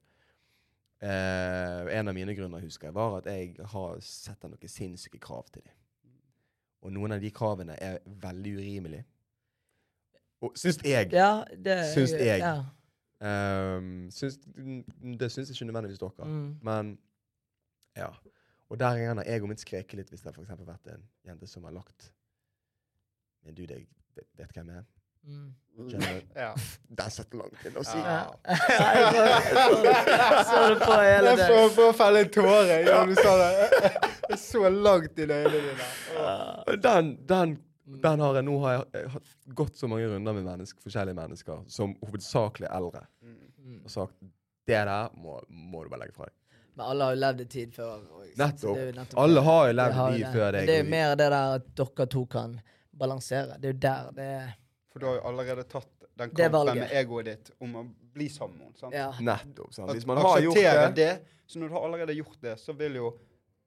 [1.05, 5.51] Eh, en av mine grunner husker jeg var at jeg har sett noen sinnssyke krav
[5.53, 5.75] til dem.
[6.85, 9.05] Og noen av de kravene er veldig urimelige.
[10.45, 11.11] Og syns jeg.
[11.13, 12.41] Ja, det Syns jeg.
[12.41, 12.65] Ja.
[13.25, 14.39] Um, syns,
[15.21, 16.29] det syns ikke nødvendigvis dere.
[16.29, 16.49] Mm.
[16.65, 16.97] Men
[17.97, 18.11] ja.
[18.73, 21.49] Og der igjen har jeg og mitt skreket litt hvis det har vært en jente
[21.49, 22.11] som har lagt
[23.45, 24.87] Men du, vet, vet hvem jeg er.
[25.27, 25.53] Mm.
[26.37, 26.55] Ja.
[27.01, 27.99] Den setter langt inn å si.
[27.99, 28.31] Ja.
[29.65, 31.49] Så- jeg det på hele det.
[31.51, 33.51] Jeg får felle en tåre ja, du sa det.
[34.31, 36.77] Er så langt inn i øynene dine.
[36.85, 37.57] Den, den,
[38.07, 39.27] den har jeg nå har jeg, jeg har
[39.61, 43.05] gått så mange runder med menneske, forskjellige mennesker, som hovedsakelig eldre,
[43.65, 43.79] Mm.
[43.87, 44.19] og sagt
[44.69, 46.35] det der må, må du bare legge fra deg.
[46.77, 48.03] Men alle har jo levd en tid før.
[48.37, 50.67] nettopp Alle har jo levd en tid før deg.
[50.69, 52.59] Det er jo mer det der at dere to kan
[53.01, 53.57] balansere.
[53.63, 54.53] Det er jo der det er
[54.95, 57.85] For du har jo allerede tatt den kampen med egoet ditt om å
[58.15, 58.95] bli sammen med henne.
[58.95, 59.09] Ja.
[59.27, 59.73] Nettopp.
[59.75, 59.91] sant?
[59.91, 60.95] Hvis man har gjort det.
[60.95, 61.09] det
[61.51, 63.09] Så når du har allerede gjort det, så vil jo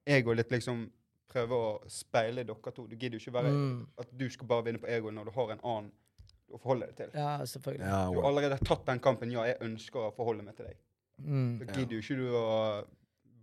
[0.07, 0.85] egoet ditt liksom
[1.27, 2.87] prøve å speile dere to.
[2.87, 3.87] Du gidder jo ikke være Mm.
[3.99, 5.91] at du skal bare vinne på egoet når du har en annen
[6.49, 7.09] å forholde deg til.
[7.13, 7.83] ja, selvfølgelig.
[7.83, 9.31] ja, Du har allerede tatt den kampen.
[9.31, 10.77] Ja, jeg ønsker å forholde meg til deg.
[11.21, 11.59] Mm.
[11.59, 12.85] Da gidder jo ikke du å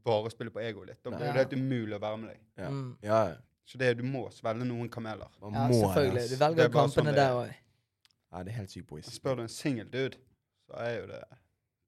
[0.05, 1.03] bare spille på egoet ditt.
[1.03, 1.33] Da blir Ja.
[1.33, 2.41] det helt umulig å være med deg.
[2.57, 2.69] ja.
[2.71, 2.97] Mm.
[3.03, 3.35] ja.
[3.67, 5.29] Så det, du må svelge noen kameler.
[5.41, 6.29] Man Ja, må selvfølgelig.
[6.31, 7.33] Du velger er kampene sånn der er.
[7.33, 7.55] òg.
[8.35, 9.07] Ja, det er helt sykt, boys.
[9.15, 10.17] Spør du en single dude,
[10.67, 11.21] så er jo det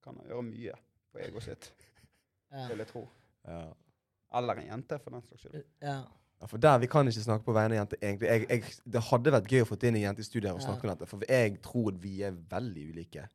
[0.05, 0.73] Kan han gjøre mye
[1.13, 1.73] på egoet sitt,
[2.53, 2.69] Ja.
[2.69, 3.09] vil jeg tro.
[3.49, 3.65] Ja.
[4.39, 5.65] Eller en jente, for den slags skyld.
[5.83, 5.97] Ja.
[6.41, 7.99] Ja, for der, Vi kan ikke snakke på vegne av jenter.
[8.03, 8.29] egentlig.
[8.29, 10.61] Jeg, jeg, det hadde vært gøy å få inn en jente i studiet her og
[10.63, 10.67] Ja.
[10.69, 11.07] snakke om dette.
[11.11, 13.27] For jeg tror vi er veldig ulike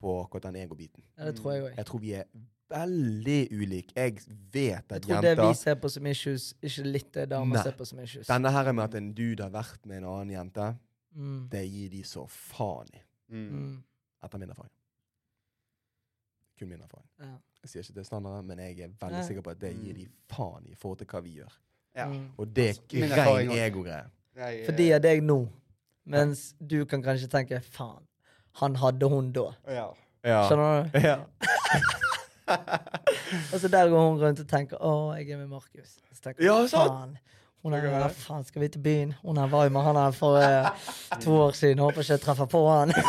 [0.00, 1.04] på akkurat den egobiten.
[1.18, 1.76] ja, det tror jeg òg.
[1.76, 2.24] Jeg tror vi er
[2.70, 3.92] veldig ulike.
[3.96, 4.16] Jeg
[4.52, 7.28] vet at jenter Jeg tror tror det vi ser på som issues, ikke litt det
[7.30, 8.26] damer ser på som issues.
[8.26, 10.76] Denne her med at en dude har vært med en annen jente,
[11.16, 11.48] Mm.
[11.52, 13.02] det gir de så faen i.
[13.32, 13.44] Mm.
[13.50, 13.76] Mm.
[14.24, 14.72] Etter min erfaring.
[16.58, 17.08] Kun min erfaring.
[17.20, 17.36] Ja.
[17.62, 19.26] Jeg sier ikke det er standarden, men jeg er veldig ja.
[19.26, 21.56] sikker på at det gir de faen i i forhold til hva vi gjør.
[21.96, 22.06] Ja.
[22.06, 22.26] Mm.
[22.36, 24.04] Og det er altså, ren ego-greie.
[24.36, 25.38] Jeg, eh, Fordi deg nå,
[26.04, 28.04] mens du kan kanskje tenke faen,
[28.60, 29.50] han hadde hun da.
[29.68, 29.88] Ja.
[30.24, 30.42] Ja.
[30.48, 30.98] Skjønner du?
[31.00, 31.16] Ja.
[33.52, 35.96] Og så der går hun rundt og tenker å, jeg er med Markus.
[36.12, 37.18] Så tenker jeg, Ja, sant.
[37.74, 39.14] Er, hva faen, skal vi til byen?
[39.22, 40.68] Hun var jo med han her for eh,
[41.22, 41.82] to år siden.
[41.82, 42.92] Håper ikke jeg treffer på han.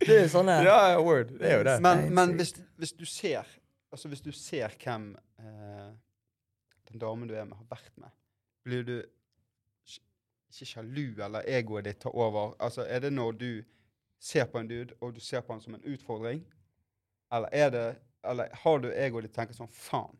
[0.00, 1.34] Det er jo sånn det ja, word.
[1.36, 1.74] Det er jo det.
[1.84, 3.44] Men, men hvis, hvis du ser
[3.90, 5.88] Altså hvis du ser hvem eh,
[6.88, 8.12] den damen du er med, har vært med,
[8.62, 8.94] blir du
[10.50, 12.54] ikke sjalu, eller egoet ditt tar over?
[12.62, 13.50] Altså Er det når du
[14.20, 16.44] ser på en dude, og du ser på han som en utfordring?
[17.32, 17.88] Eller er det
[18.24, 20.18] Eller har du egoet ditt tenker sånn Faen,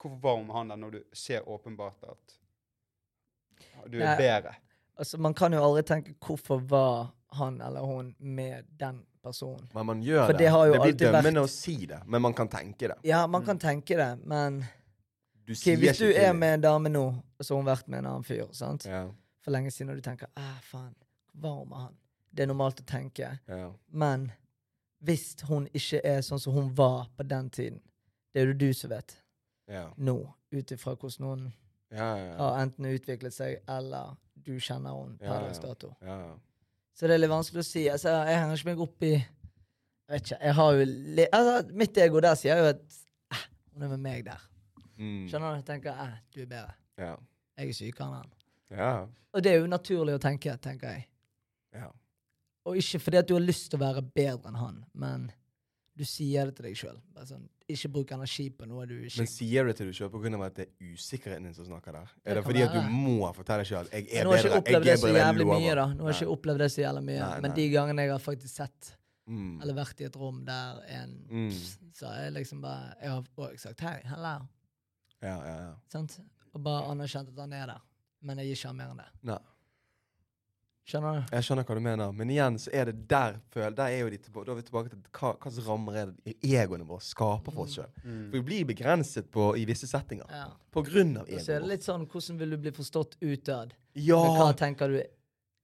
[0.00, 2.36] hvorfor var hun med han der, når du ser åpenbart at
[3.90, 4.16] du er Nei.
[4.16, 4.54] bedre?
[5.00, 9.68] Altså, man kan jo aldri tenke hvorfor var han eller hun med den personen.
[9.74, 10.38] Men man gjør For det.
[10.38, 12.96] det har jo blir dømmende vært- å si det, men man kan tenke det.
[13.04, 13.46] Ja, man Mm.
[13.46, 14.60] kan tenke det, men
[15.46, 17.04] Du ok, sier hvis du er med en dame nå,
[17.38, 18.84] og så har hun vært med en annen fyr, sant?
[18.84, 19.08] ja,
[19.40, 20.94] for lenge siden, og du tenker ah, faen,
[21.34, 21.96] var hun med han?
[22.32, 23.38] Det er normalt å tenke.
[23.48, 23.72] ja.
[23.92, 24.32] Men
[25.02, 27.80] hvis hun ikke er sånn som hun var på den tiden,
[28.32, 29.16] det er det du som vet
[29.70, 29.84] Ja.
[29.96, 30.16] nå,
[30.52, 31.42] ut ifra hvordan hun
[31.90, 32.36] Ja, ja, ja.
[32.38, 35.92] har enten utviklet seg, eller du kjenner henne per dags dato.
[36.94, 37.84] Så det er litt vanskelig å si.
[37.90, 40.38] Altså, jeg henger ikke meg opp i Jeg vet ikke.
[40.42, 40.84] Jeg har jo
[41.38, 42.80] altså, Mitt ego der sier jo at
[43.32, 43.44] eh,
[43.74, 44.42] hun er med meg der.
[44.98, 45.26] Mm.
[45.30, 45.60] Skjønner du?
[45.60, 46.74] Jeg tenker eh, du er bedre.
[46.98, 47.12] Ja.
[47.60, 48.32] Jeg er sykere enn han.
[48.74, 48.90] Ja.
[49.34, 51.06] Og det er jo naturlig å tenke, tenker jeg.
[51.78, 51.90] ja.
[52.68, 55.30] Og ikke fordi at du har lyst til å være bedre enn han, men
[55.96, 56.98] du sier det til deg sjøl.
[57.24, 57.46] Sånn,
[57.76, 60.44] ikke bruk energi på noe du ikke Men sier du det til du sjøl pga.
[60.46, 62.08] at det er usikkerheten din som snakker der?
[62.24, 64.24] Er det det fordi at du må fortelle sjøl at 'jeg er bedre?
[64.24, 65.86] Nå har jeg ikke opplevd det så jævlig mye, da.
[65.94, 67.18] Nå har jeg ikke opplevd det så jævlig mye.
[67.20, 68.96] Nei, Men de gangene jeg har faktisk sett,
[69.28, 69.60] Mm.
[69.62, 71.50] eller vært i et rom der en Mm.
[71.94, 74.38] Så er jeg liksom bare Jeg har også sagt hei, hello.
[75.22, 75.72] Ja, ja, ja.
[75.88, 76.20] Sant?
[76.54, 77.80] Og bare anerkjent at han er der.
[78.22, 79.06] Men jeg gir ikke han mer enn det.
[79.22, 79.38] Nei.
[80.88, 81.36] Skjønner du?
[81.36, 84.08] Jeg skjønner hva du mener, men igjen så er det der føl, Der er jo
[84.10, 87.00] de tilbake, Da er vi tilbake til hva hva slags rammer er det egoene våre
[87.04, 87.90] skaper for oss sjøl.
[88.02, 90.48] For vi blir begrenset på, i visse settinger Ja.
[90.72, 91.44] på grunn av egoet.
[91.46, 93.74] så er det litt sånn hvordan vil du bli forstått utad?
[93.94, 95.02] Ja, Men hva tenker du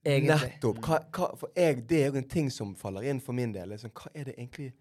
[0.05, 0.51] egentlig?
[0.61, 0.79] nettopp.
[0.85, 3.69] Hva, hva, for jeg, det er jo en ting som faller inn for min del.
[3.69, 4.73] Liksom, hva er det egentlig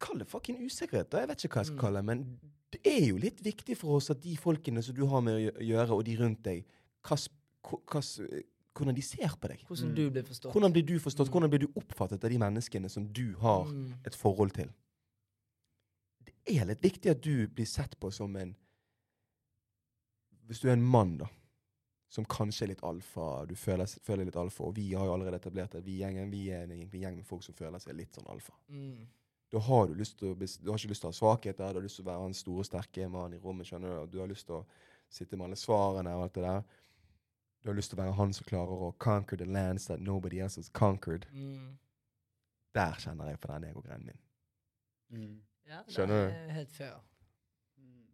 [0.00, 1.18] Kall det fucking usikkerhet, da.
[1.20, 1.80] Jeg vet ikke hva jeg skal Mm.
[1.80, 2.04] kalle det.
[2.06, 2.40] Men
[2.72, 5.60] det er jo litt viktig for oss at de folkene som du har med å
[5.60, 6.64] gjøre, og de rundt deg,
[7.04, 7.18] hva,
[7.68, 8.00] hva,
[8.74, 9.64] hvordan de ser på deg.
[9.66, 10.52] Hvordan du blir forstått?
[10.54, 11.30] Hvordan blir du forstått?
[11.32, 13.94] Hvordan blir du oppfattet av de menneskene som du har Mm.
[14.06, 14.70] et forhold til?
[16.24, 18.56] Det er litt viktig at du blir sett på som en
[20.46, 21.26] Hvis du er en mann, da,
[22.08, 25.36] som kanskje er litt alfa, du føler, føler litt alfa, og vi har jo allerede
[25.38, 28.26] etablert at vi, gjengen, vi er en gjeng med folk som føler seg litt sånn
[28.26, 28.52] alfa.
[28.68, 29.06] Mm.
[29.52, 31.78] Da har du lyst til å Du har ikke lyst til å ha svakheter, du
[31.78, 34.18] har lyst til å være han store, sterke mannen i rommet, skjønner du, og du
[34.18, 34.66] har lyst til å
[35.08, 36.64] sitte med alle svarene og alt det der.
[37.62, 40.38] Du har lyst til å være han som klarer å conquer the lands that nobody
[40.40, 41.26] else has conquered.
[41.32, 41.76] Mm.
[42.74, 44.16] Der kjenner jeg på den egogreien min.
[45.12, 45.40] Mm.
[45.68, 46.34] Ja, det Skjønner du?
[46.56, 46.94] helt fair.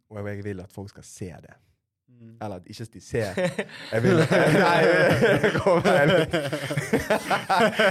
[0.09, 1.53] Og jeg vil at folk skal se det.
[2.07, 2.37] Mm.
[2.41, 3.33] Eller ikke at de ser.
[3.91, 4.15] Jeg vil
[4.63, 4.83] Nei,
[5.57, 6.09] kom igjen.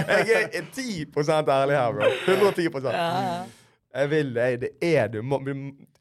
[0.09, 1.05] Jeg er 10
[1.53, 2.05] ærlig her, bro.
[2.27, 3.45] 110 Ja.
[4.01, 4.61] Jeg vil det.
[4.61, 5.19] Det er du.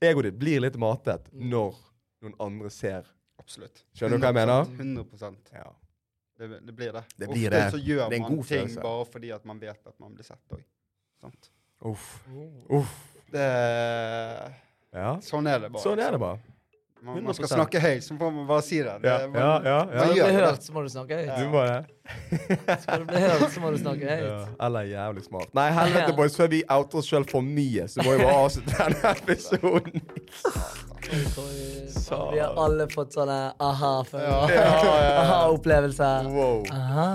[0.00, 1.48] Egoet ditt blir litt matet Mm.
[1.52, 1.74] når
[2.22, 3.02] noen andre ser.
[3.46, 3.84] Absolutt.
[3.94, 4.70] Skjønner du hva jeg mener?
[5.06, 5.66] 100% Ja.
[6.38, 7.04] det, det blir det.
[7.16, 7.70] Det blir Ofte det.
[7.72, 10.14] så gjør Det er en man god ting bare fordi at man vet at man
[10.18, 10.64] blir sett òg.
[11.22, 11.50] Sant?
[11.86, 12.08] Uff.
[12.34, 12.80] Oh.
[12.80, 12.96] Uff.
[13.30, 13.46] Det,
[14.96, 15.16] Ja.
[15.20, 15.82] sånn er det bare.
[15.82, 16.18] Sånn er det altså.
[16.18, 16.38] bare.
[17.06, 18.94] Man, man skal snakke høyt, så får man bare si det.
[19.02, 19.98] det Ja, man, ja, ja, ja.
[20.02, 21.30] Skal du bli hørt, så må du snakke høyt.
[21.38, 22.80] Du må det.
[22.82, 24.38] Skal du bli hørt, så må du snakke Ja.
[24.66, 25.52] Eller jævlig smart.
[25.54, 26.16] Nei, helvete, Ja.
[26.18, 26.36] boys.
[26.36, 30.02] Før vi outer oss sjøl for mye, så må vi bare avslutte denne episoden.
[32.32, 34.50] Vi har alle fått sånne aha-følelser.
[34.54, 34.64] Ja.
[34.64, 35.14] Ja, ja, ja.
[35.22, 36.28] Aha-opplevelser.
[36.34, 36.64] Wow.
[36.72, 37.08] Aha,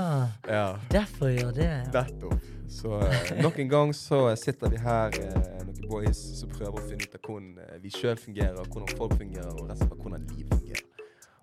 [0.48, 0.66] Ja.
[0.90, 1.72] derfor gjør det.
[1.94, 2.40] Nettopp.
[2.72, 6.86] Så eh, nok en gang så sitter vi her, eh, noen boys, som prøver å
[6.88, 10.06] finne ut av hvordan eh, vi sjøl fungerer, hvordan folk fungerer, og rett og slett
[10.06, 10.88] hvordan liv fungerer.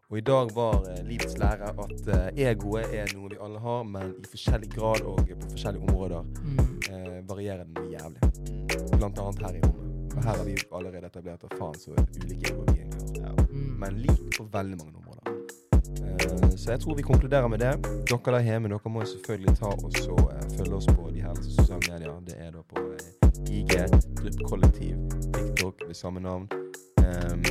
[0.09, 3.83] Og i dag var eh, livets lære at eh, egoet er noe vi alle har,
[3.85, 6.63] men i forskjellig grad og på forskjellige områder Mm.
[6.89, 8.21] eh, varierer det noe jævlig.
[8.97, 9.85] Blant annet her i rommet.
[10.17, 13.45] Og her har vi allerede etablert at faen så ulike egoer vi egentlig har.
[13.85, 15.08] Men lik på veldig mange områder.
[15.97, 17.73] Eh, så jeg tror vi konkluderer med det.
[18.11, 21.35] Dere der hjemme dere må selvfølgelig ta og så eh, følge oss på de her
[21.43, 22.21] sosiale medier.
[22.27, 23.73] Det er da på eh, IG,
[24.21, 24.97] Drypp Kollektiv,
[25.35, 26.49] TikTok ved samme navn.
[26.99, 27.43] Ehm,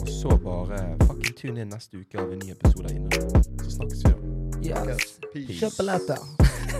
[0.00, 3.22] og så bare fucking tune inn neste uke av en ny episode inne.
[3.64, 4.18] Så snakkes vi da.
[4.60, 5.20] Yes.
[5.32, 5.60] Peace.
[5.60, 6.20] Kjøp billetter.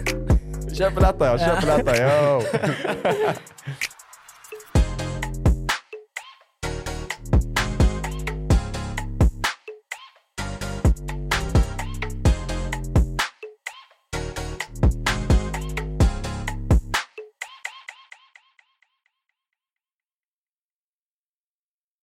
[0.77, 1.37] Kjøp billetter, ja.
[1.47, 3.97] Kjøp billetter, yo!